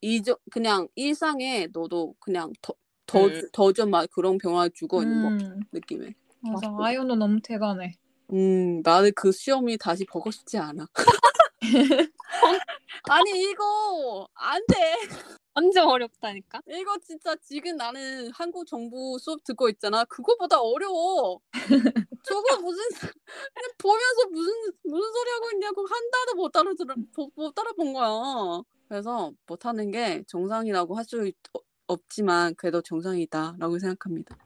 이저 0.00 0.38
그냥 0.52 0.86
일상에 0.94 1.66
너도 1.72 2.14
그냥 2.20 2.52
더, 2.62 2.74
더, 3.06 3.26
음. 3.26 3.42
더좀 3.52 3.90
막 3.90 4.08
그런 4.12 4.38
변화 4.38 4.68
주고 4.68 5.02
있는 5.02 5.20
거 5.20 5.28
음, 5.30 5.60
느낌에. 5.72 6.14
맞아. 6.42 6.72
아이오는 6.78 7.18
너무 7.18 7.40
대단해. 7.42 7.94
음, 8.32 8.80
나는 8.84 9.10
그 9.16 9.32
시험이 9.32 9.76
다시 9.76 10.04
보고 10.04 10.30
싶지 10.30 10.56
않아. 10.58 10.86
아니, 13.08 13.50
이거, 13.50 14.28
안 14.34 14.62
돼. 14.68 14.74
완전 15.54 15.88
어렵다니까. 15.88 16.60
이거 16.68 16.98
진짜 17.02 17.34
지금 17.42 17.76
나는 17.76 18.30
한국 18.32 18.66
정부 18.66 19.18
수업 19.20 19.42
듣고 19.44 19.68
있잖아. 19.70 20.04
그거보다 20.04 20.60
어려워. 20.60 21.40
저거 22.24 22.58
무슨, 22.60 22.82
보면서 23.78 24.26
무슨, 24.30 24.52
무슨 24.84 25.12
소리 25.12 25.30
하고 25.32 25.50
있냐고 25.52 25.86
한 25.86 26.10
달도 26.10 26.34
못 26.36 26.52
따라, 26.52 26.70
못, 27.16 27.30
못 27.36 27.54
따라 27.54 27.72
본 27.72 27.92
거야. 27.92 28.62
그래서 28.88 29.32
못 29.46 29.66
하는 29.66 29.90
게 29.90 30.24
정상이라고 30.28 30.96
할 30.96 31.04
수 31.04 31.32
없지만, 31.88 32.54
그래도 32.56 32.82
정상이다라고 32.82 33.78
생각합니다. 33.78 34.36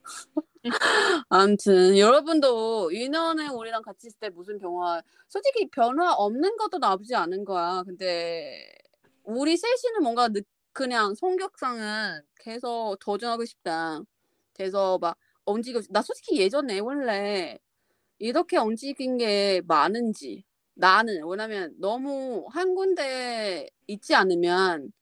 아무튼 1.29 1.97
여러분도 1.99 2.91
2년에 2.93 3.49
우리랑 3.49 3.83
같이 3.83 4.09
있을 4.09 4.19
때 4.21 4.29
무슨 4.31 4.59
변화 4.59 5.03
솔직히 5.29 5.69
변화 5.71 6.13
없는 6.15 6.57
것도 6.57 6.79
나쁘지 6.79 7.15
않은 7.15 7.45
거야. 7.45 7.83
근데 7.85 8.67
우리 9.25 9.57
셋이는 9.57 10.03
뭔가 10.03 10.29
느, 10.29 10.41
그냥 10.73 11.15
성격상은 11.15 12.23
계속 12.39 12.97
도전하고 13.01 13.45
싶다. 13.45 14.01
그래서 14.55 14.99
막 14.99 15.17
싶- 15.83 15.93
나 15.93 16.03
솔직히 16.03 16.39
예전에 16.41 16.79
원래 16.81 17.59
이렇게 18.19 18.59
움직인 18.59 19.19
게 19.19 19.63
많은지 19.67 20.45
나는 20.75 21.25
왜냐면 21.27 21.75
너무 21.81 22.47
한 22.53 22.75
군데 22.75 23.69
있지 23.89 24.15
않으면 24.15 24.93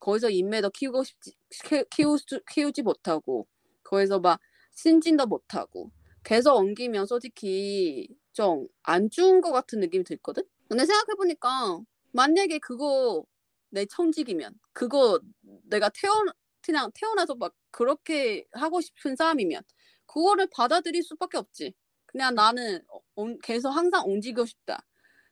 거기서 0.00 0.30
인맥도 0.30 0.70
키우고 0.70 1.04
싶지 1.04 1.32
키- 1.50 1.84
키우, 1.90 2.16
키우지 2.50 2.82
못하고 2.82 3.46
거기서 3.84 4.20
막 4.20 4.40
신진도 4.78 5.26
못하고 5.26 5.90
계속 6.24 6.56
옮기면 6.56 7.06
솔직히 7.06 8.08
좀 8.32 8.68
안 8.84 9.10
좋은 9.10 9.40
것 9.40 9.52
같은 9.52 9.80
느낌이 9.80 10.04
들거든? 10.04 10.44
근데 10.68 10.86
생각해보니까 10.86 11.80
만약에 12.12 12.58
그거 12.60 13.24
내 13.70 13.84
청직이면 13.86 14.54
그거 14.72 15.20
내가 15.64 15.90
태어 15.90 16.12
그냥 16.62 16.90
태어나서 16.94 17.34
막 17.36 17.54
그렇게 17.70 18.46
하고 18.52 18.80
싶은 18.80 19.16
사람이면 19.16 19.62
그거를 20.06 20.48
받아들일 20.52 21.02
수밖에 21.02 21.38
없지. 21.38 21.74
그냥 22.06 22.34
나는 22.34 22.80
계속 23.42 23.70
항상 23.70 24.04
움직이고 24.10 24.46
싶다. 24.46 24.84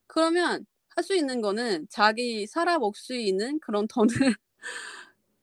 그러면 0.07 0.67
할 0.97 1.05
수 1.05 1.15
있는 1.17 1.41
거는 1.43 1.89
자기 1.91 2.47
살아먹을 2.47 2.93
수 2.97 3.15
있는 3.17 3.61
그런 3.61 3.87
돈을 3.89 4.09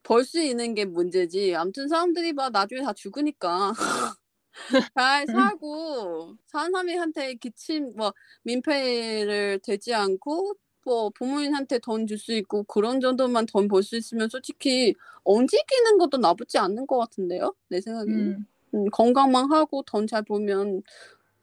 벌 0.04 0.24
수 0.26 0.42
있는 0.42 0.74
게 0.76 0.86
문제지. 0.86 1.56
아무튼 1.56 1.88
사람들이 1.88 2.34
막 2.34 2.52
나중에 2.52 2.82
다 2.82 2.94
죽으니까 2.94 3.74
잘 4.96 5.28
살고 5.28 6.38
사는 6.48 6.72
사람한테 6.72 7.36
기침 7.36 7.94
뭐 7.96 8.13
민폐를 8.44 9.60
되지 9.63 9.94
않고 9.94 10.56
뭐 10.86 11.10
부모님한테 11.12 11.80
돈 11.80 12.06
줄 12.08 12.18
수 12.18 12.34
있고 12.34 12.63
그런 12.63 13.00
정도만 13.02 13.46
돈 13.48 13.68
벌 13.68 13.84
수 13.84 13.96
있으면 13.98 14.30
솔직히 14.30 14.94
움직이는 15.26 15.98
것도 15.98 16.18
나쁘지 16.18 16.58
않는 16.60 16.86
것 16.88 16.98
같은데요? 17.00 17.56
내 17.70 17.82
생각에는 17.82 18.36
음, 18.39 18.46
음, 18.76 18.86
건강만 18.92 19.52
하고 19.52 19.84
돈잘 19.84 20.24
벌면 20.24 20.84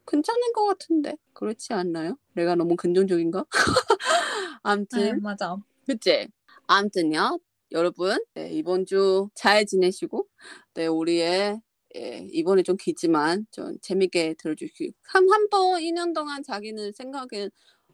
괜찮은 0.07 0.53
것 0.55 0.67
같은데 0.67 1.17
그렇지 1.35 1.73
않나요? 1.75 2.19
내가 2.35 2.55
너무 2.57 2.77
긍정적인가? 2.77 3.45
네, 4.91 5.13
아무튼 5.13 5.21
맞아. 5.21 5.57
그치? 5.87 6.29
아무튼요, 6.67 7.39
여러분, 7.73 8.19
네, 8.35 8.51
이번 8.53 8.87
주 8.87 9.29
잘 9.35 9.65
지내시고, 9.67 10.27
네, 10.75 10.87
우리의, 10.87 11.61
예, 11.97 12.27
이번에 12.33 12.63
좀 12.63 12.77
길지만, 12.77 13.47
좀 13.53 13.77
재밌게 13.81 14.35
들어주시고, 14.39 14.93
한, 15.05 15.29
한 15.31 15.49
번, 15.51 15.81
2년 15.81 16.13
동안 16.13 16.43
자기는 16.43 16.93
생각은 16.93 17.51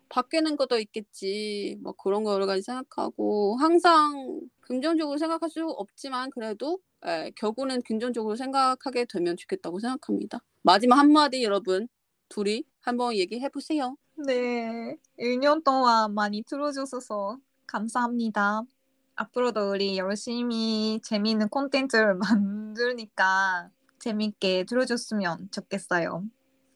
바뀌는 0.08 0.56
것도 0.56 0.78
있겠지, 0.80 1.76
뭐 1.82 1.92
그런 1.92 2.24
거 2.24 2.32
여러 2.34 2.46
가지 2.46 2.62
생각하고, 2.62 3.56
항상 3.58 4.40
긍정적으로 4.60 5.18
생각할 5.18 5.50
수 5.50 5.66
없지만, 5.68 6.30
그래도, 6.30 6.78
예, 7.06 7.32
결국은 7.36 7.82
긍정적으로 7.82 8.36
생각하게 8.36 9.06
되면 9.06 9.36
좋겠다고 9.36 9.78
생각합니다. 9.80 10.40
마지막 10.62 10.96
한마디 10.98 11.42
여러분, 11.44 11.88
둘이 12.28 12.64
한번 12.80 13.14
얘기해 13.16 13.48
보세요. 13.50 13.96
네, 14.26 14.96
1년 15.18 15.62
동안 15.64 16.14
많이 16.14 16.42
들어주셔서 16.42 17.38
감사합니다. 17.66 18.62
앞으로도 19.16 19.70
우리 19.70 19.96
열심히 19.96 21.00
재미있는 21.02 21.48
콘텐츠를 21.48 22.14
만드니까 22.76 23.70
재밌게 23.98 24.64
들어줬으면 24.64 25.50
좋겠어요. 25.50 26.24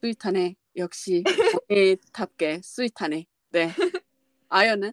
스윗하네. 0.01 0.57
역시 0.77 1.23
언니답게 1.69 2.61
스윗하네. 2.63 3.27
네. 3.51 3.71
아연은? 4.49 4.93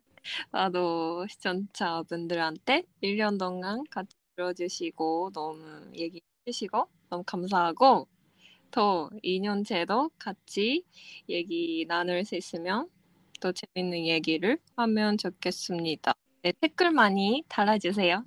나도 0.52 1.26
시청자분들한테 1.30 2.84
1년 3.02 3.38
동안 3.38 3.84
같이 3.90 4.18
들어주시고 4.36 5.32
너무 5.34 5.90
얘기해 5.96 6.22
주시고 6.46 6.88
너무 7.10 7.24
감사하고 7.24 8.08
더 8.72 9.10
2년째도 9.24 10.12
같이 10.20 10.84
얘기 11.30 11.86
나눌 11.88 12.26
수 12.26 12.36
있으면 12.36 12.90
더 13.40 13.54
재밌는 13.54 14.06
얘기를 14.06 14.60
하면 14.76 15.18
좋겠습니다. 15.18 16.14
네, 16.44 16.54
댓글 16.62 16.92
많이 16.92 17.44
달아주세요. 17.50 18.24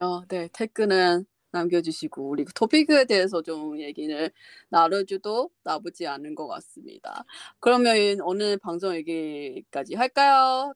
어, 0.00 0.26
네. 0.26 0.48
댓글은 0.52 1.26
남겨주시고 1.52 2.28
우리 2.28 2.44
그 2.44 2.52
토픽에 2.52 3.04
대해서 3.06 3.42
좀 3.42 3.80
얘기를 3.80 4.30
나눠줘도 4.68 5.50
나쁘지 5.64 6.06
않은 6.06 6.34
것 6.34 6.46
같습니다. 6.46 7.24
그러면 7.58 8.20
오늘 8.22 8.56
방송 8.56 8.94
여기까지 8.96 9.94
할까요? 9.94 10.72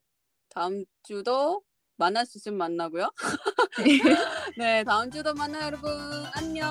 다음 0.48 0.84
주도 1.02 1.62
만날 1.96 2.26
수 2.26 2.38
있으면 2.38 2.58
만나고요. 2.58 3.10
네, 4.58 4.82
다음 4.84 5.10
주도 5.10 5.32
만나요, 5.34 5.66
여러분. 5.66 5.90
안녕. 6.34 6.68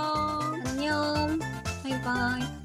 안녕. 0.65 1.39
바이바이. 1.81 2.62